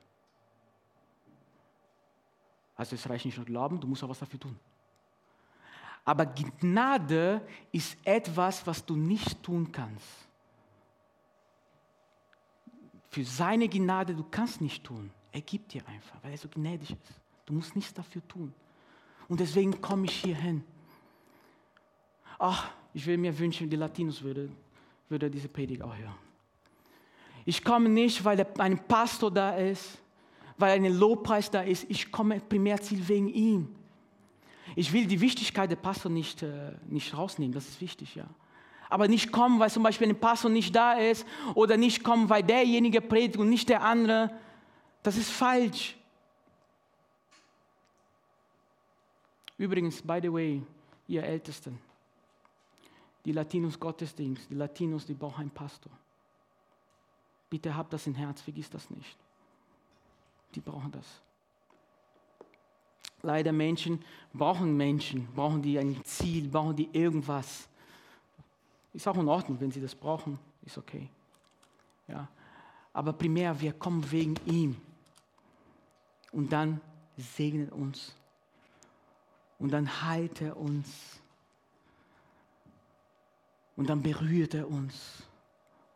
[2.76, 4.58] Also es reicht nicht nur Glauben, du musst auch was dafür tun.
[6.10, 7.39] Aber Gnade
[7.72, 10.07] ist etwas, was du nicht tun kannst.
[13.10, 15.12] Für seine Gnade, du kannst nicht tun.
[15.32, 17.22] Er gibt dir einfach, weil er so gnädig ist.
[17.45, 18.51] Du musst nichts dafür tun.
[19.28, 20.64] Und deswegen komme ich hier hin.
[22.39, 24.49] Ach, ich will mir wünschen, die Latinos würde
[25.10, 26.16] würde diese Predigt auch hören.
[27.45, 29.99] Ich komme nicht, weil ein Pastor da ist,
[30.57, 31.86] weil ein Lobpreis da ist.
[31.88, 33.76] Ich komme Primärziel wegen ihm.
[34.76, 38.28] Ich will die Wichtigkeit der Pastor nicht, äh, nicht rausnehmen, das ist wichtig, ja.
[38.89, 42.41] Aber nicht kommen, weil zum Beispiel ein Pastor nicht da ist oder nicht kommen, weil
[42.41, 44.32] derjenige predigt und nicht der andere.
[45.03, 45.95] Das ist falsch.
[49.57, 50.63] Übrigens, by the way,
[51.07, 51.78] ihr Ältesten,
[53.26, 55.91] die Latinos Gottesdienst, die Latinos, die brauchen einen Pastor.
[57.49, 59.17] Bitte habt das im Herz, vergiss das nicht.
[60.55, 61.22] Die brauchen das.
[63.22, 64.03] Leider Menschen
[64.34, 67.67] brauchen Menschen, brauchen die ein Ziel, brauchen die irgendwas.
[68.93, 71.09] Ist auch in Ordnung, wenn sie das brauchen, ist okay.
[72.07, 72.28] Ja.
[72.93, 74.76] Aber primär, wir kommen wegen ihm.
[76.32, 76.82] Und dann
[77.17, 78.15] segnet uns.
[79.57, 81.20] Und dann heilt er uns.
[83.76, 85.24] Und dann berührt er uns.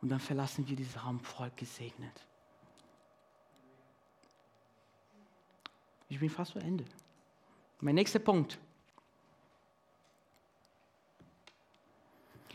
[0.02, 2.26] Und dann verlassen wir diesen Raum voll gesegnet.
[6.08, 6.84] Ich bin fast zu Ende.
[7.80, 8.58] Mein nächster Punkt.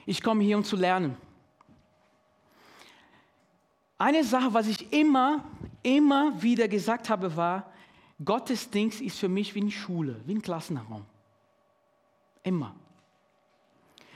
[0.06, 1.16] Ich komme hier, um zu lernen.
[3.98, 5.44] Eine Sache, was ich immer,
[5.84, 7.72] immer wieder gesagt habe, war,
[8.24, 11.06] Gottesdienst ist für mich wie eine Schule, wie ein Klassenraum.
[12.44, 12.76] Immer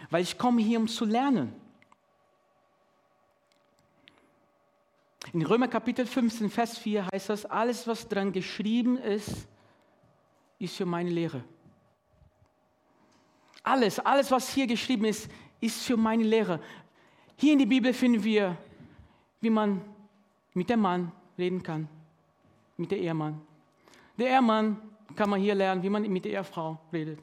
[0.10, 1.54] weil ich komme hier, um zu lernen.
[5.34, 9.48] In Römer Kapitel 15, Vers 4 heißt das, alles, was dran geschrieben ist,
[10.64, 11.44] ist für meine Lehre.
[13.64, 16.60] Alles, alles, was hier geschrieben ist, ist für meine Lehre.
[17.38, 18.58] Hier in der Bibel finden wir,
[19.42, 19.82] wie man
[20.54, 21.88] mit dem Mann reden kann,
[22.78, 23.42] mit der Ehemann.
[24.18, 24.78] Der Ehemann
[25.16, 27.20] kann man hier lernen, wie man mit der Ehefrau redet.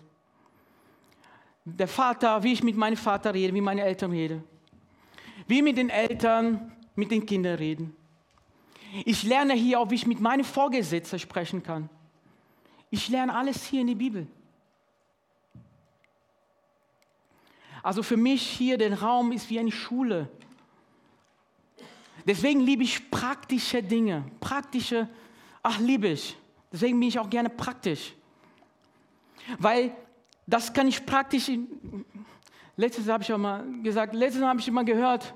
[1.64, 4.44] Der Vater, wie ich mit meinem Vater rede, wie meine Eltern reden.
[5.46, 7.96] Wie mit den Eltern, mit den Kindern reden.
[9.04, 11.88] Ich lerne hier auch, wie ich mit meinen Vorgesetzten sprechen kann.
[12.90, 14.26] Ich lerne alles hier in der Bibel.
[17.82, 20.28] Also für mich hier der Raum ist wie eine Schule.
[22.26, 25.08] Deswegen liebe ich praktische Dinge, praktische,
[25.62, 26.36] ach liebe ich.
[26.72, 28.12] Deswegen bin ich auch gerne praktisch.
[29.58, 29.96] Weil
[30.46, 31.50] das kann ich praktisch,
[32.76, 35.34] letztes habe ich auch mal gesagt, letztes habe ich mal gehört,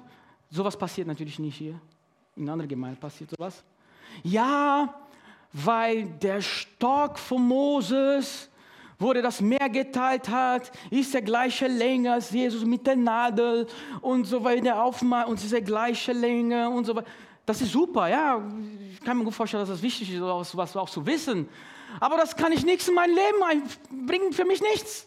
[0.51, 1.81] sowas passiert natürlich nicht hier.
[2.37, 3.65] In anderen Gemeinden passiert sowas.
[4.23, 4.95] Ja,
[5.55, 8.51] weil der Stock von Moses
[8.99, 13.67] wo er das Meer geteilt hat, ist der gleiche Länge als Jesus mit der Nadel
[14.01, 17.09] und so weiter aufmacht und ist der gleiche Länge und so weiter.
[17.45, 18.41] Das ist super, ja.
[18.93, 21.49] Ich kann mir gut vorstellen, dass das wichtig ist, was auch zu wissen.
[22.01, 25.07] Aber das kann ich nichts in mein Leben bringen, für mich nichts.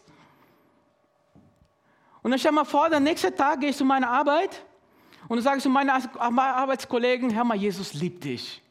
[2.22, 4.64] Und dann stell mal vor, der nächste Tag gehe ich zu meiner Arbeit
[5.28, 8.62] und dann sage ich zu meinen Arbeitskollegen, Herr mal, Jesus liebt dich.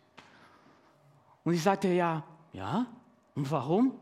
[1.48, 2.86] Und ich sagte, ja, ja,
[3.34, 3.98] und warum?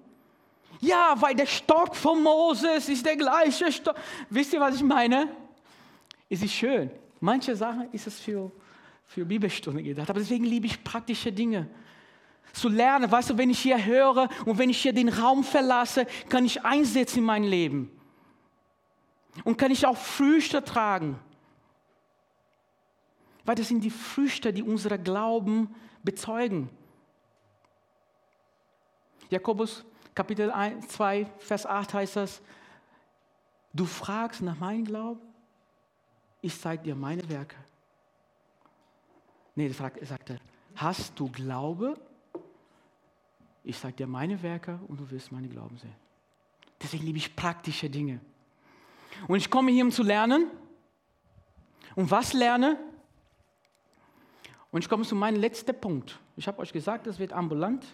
[0.82, 3.96] Ja, weil der Stock von Moses ist der gleiche Stock.
[4.32, 5.28] Wisst ihr, was ich meine?
[6.28, 6.90] Es ist schön.
[7.20, 8.52] Manche Sachen ist es für,
[9.06, 10.10] für Bibelstunde gedacht.
[10.10, 11.68] Aber deswegen liebe ich praktische Dinge.
[12.52, 16.08] Zu lernen, weißt du, wenn ich hier höre und wenn ich hier den Raum verlasse,
[16.30, 17.92] kann ich einsetzen in mein Leben.
[19.44, 21.20] Und kann ich auch Früchte tragen.
[23.46, 26.72] Weil das sind die Früchte, die unsere Glauben bezeugen.
[29.30, 32.42] Jakobus Kapitel 1, 2, Vers 8 heißt das,
[33.74, 35.22] du fragst nach meinem Glauben,
[36.42, 37.58] ich zeige dir meine Werke.
[39.56, 40.40] Nee, er sagte,
[40.76, 42.00] hast du Glaube?
[43.64, 45.96] Ich zeige dir meine Werke und du wirst meine Glauben sehen.
[46.82, 48.20] Deswegen liebe ich praktische Dinge.
[49.28, 50.52] Und ich komme hier, um zu lernen.
[51.96, 52.78] Und was lerne?
[54.72, 56.20] Und ich komme zu meinem letzten Punkt.
[56.36, 57.86] Ich habe euch gesagt, es wird ambulant.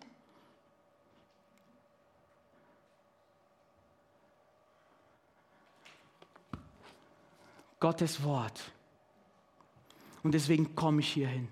[7.81, 8.61] Gottes Wort.
[10.23, 11.49] Und deswegen komme ich hier hin.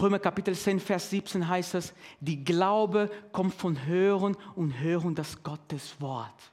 [0.00, 5.42] Römer Kapitel 10, Vers 17 heißt es, die Glaube kommt von Hören und Hören das
[5.42, 6.52] Gottes Wort.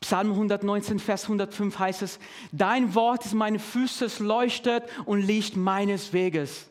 [0.00, 2.18] Psalm 119, Vers 105 heißt es,
[2.52, 6.68] dein Wort ist meine Füße, es leuchtet und Licht meines Weges.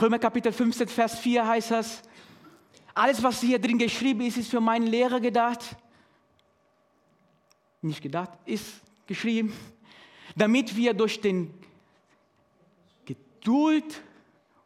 [0.00, 2.02] Römer Kapitel 15, Vers 4 heißt es,
[2.94, 5.76] alles, was hier drin geschrieben ist, ist für meinen Lehrer gedacht.
[7.82, 9.52] Nicht gedacht, ist geschrieben,
[10.36, 11.52] damit wir durch den
[13.04, 14.02] Geduld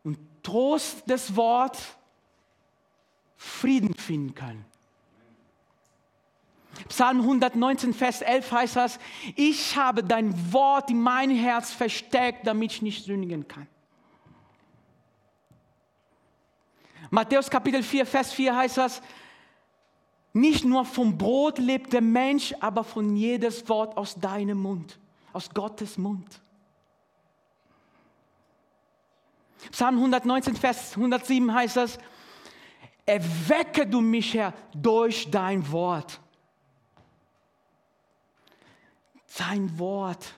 [0.05, 1.97] und Trost des Wortes
[3.37, 4.64] Frieden finden können.
[6.89, 8.99] Psalm 119, Vers 11 heißt das,
[9.35, 13.66] ich habe dein Wort in mein Herz versteckt, damit ich nicht sündigen kann.
[17.11, 19.02] Matthäus Kapitel 4, Vers 4 heißt das,
[20.32, 24.98] nicht nur vom Brot lebt der Mensch, aber von jedes Wort aus deinem Mund,
[25.32, 26.40] aus Gottes Mund.
[29.72, 31.98] Psalm 119, Vers 107 heißt das,
[33.04, 36.20] erwecke du mich, Herr, durch dein Wort.
[39.26, 40.34] Sein Wort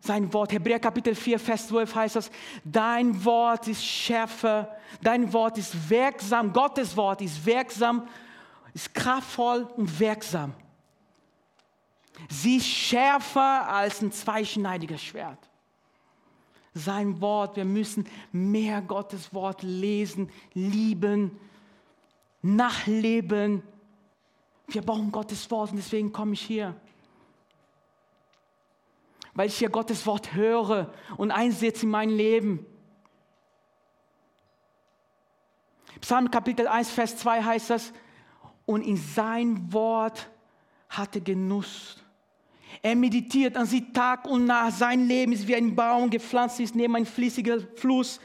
[0.00, 0.52] sein Wort.
[0.52, 2.30] Hebräer Kapitel 4, Vers 12 heißt das,
[2.64, 8.08] dein Wort ist schärfer, dein Wort ist wirksam, Gottes Wort ist wirksam,
[8.72, 10.54] ist kraftvoll und wirksam.
[12.28, 15.38] Sie ist schärfer als ein zweischneidiges Schwert.
[16.72, 21.38] Sein Wort, wir müssen mehr Gottes Wort lesen, lieben,
[22.42, 23.62] nachleben.
[24.68, 26.76] Wir brauchen Gottes Wort und deswegen komme ich hier
[29.34, 32.66] weil ich hier Gottes Wort höre und einsetze in mein Leben.
[36.00, 37.92] Psalm Kapitel 1, Vers 2 heißt das,
[38.66, 40.30] und in sein Wort
[40.88, 42.02] hatte Genuss.
[42.82, 44.78] Er meditiert an sie Tag und Nacht.
[44.78, 48.20] Sein Leben ist wie ein Baum gepflanzt ist neben einem fließigen Fluss,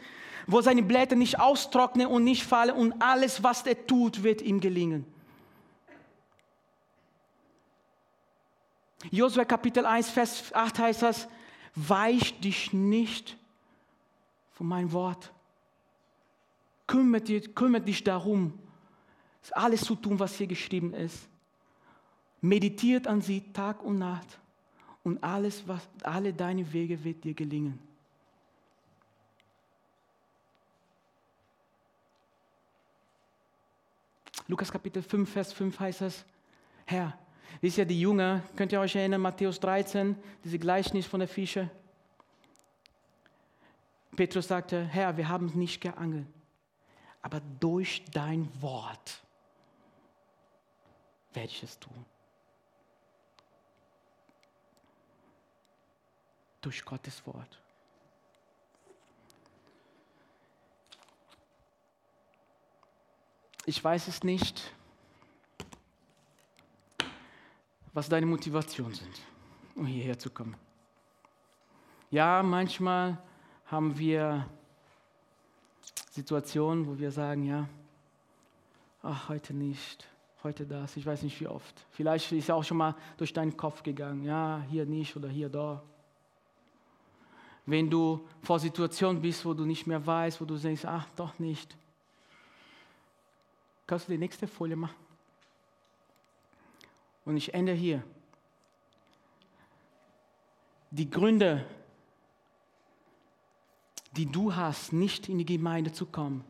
[0.48, 4.60] wo seine Blätter nicht austrocknen und nicht fallen und alles, was er tut, wird ihm
[4.60, 5.06] gelingen.
[9.12, 11.28] Josua Kapitel 1, Vers 8 heißt das,
[11.76, 13.38] weich dich nicht
[14.52, 15.32] von meinem Wort.
[16.88, 18.58] Kümmert, dich, kümmert dich darum,
[19.52, 21.28] alles zu tun, was hier geschrieben ist.
[22.42, 24.40] Meditiert an sie Tag und Nacht
[25.04, 27.80] und alles, was, alle deine Wege wird dir gelingen.
[34.48, 36.24] Lukas Kapitel 5, Vers 5 heißt es,
[36.86, 37.18] Herr,
[37.62, 41.70] wisst ihr, die Jünger, könnt ihr euch erinnern, Matthäus 13, diese Gleichnis von der Fische?
[44.16, 46.28] Petrus sagte, Herr, wir haben nicht geangelt,
[47.22, 49.22] aber durch dein Wort
[51.34, 52.06] werde ich es tun.
[56.62, 57.62] Durch Gottes Wort.
[63.68, 64.72] Ich weiß es nicht,
[67.96, 69.22] was deine Motivationen sind,
[69.74, 70.56] um hierher zu kommen.
[72.12, 73.18] Ja, manchmal
[73.68, 74.46] haben wir
[76.12, 77.70] Situationen, wo wir sagen, ja,
[79.02, 80.06] ach, heute nicht,
[80.44, 81.86] heute das, ich weiß nicht wie oft.
[81.92, 85.82] Vielleicht ist auch schon mal durch deinen Kopf gegangen, ja, hier nicht oder hier da.
[87.66, 91.40] Wenn du vor Situationen bist, wo du nicht mehr weißt, wo du denkst, ach, doch
[91.40, 91.78] nicht.
[93.88, 95.05] Kannst du die nächste Folie machen?
[97.26, 98.04] Und ich ende hier.
[100.92, 101.66] Die Gründe,
[104.16, 106.46] die du hast, nicht in die Gemeinde zu kommen,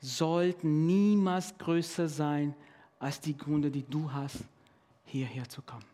[0.00, 2.54] sollten niemals größer sein
[2.98, 4.38] als die Gründe, die du hast,
[5.04, 5.84] hierher zu kommen.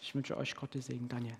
[0.00, 1.36] Ich wünsche euch Gottes Segen, Daniel.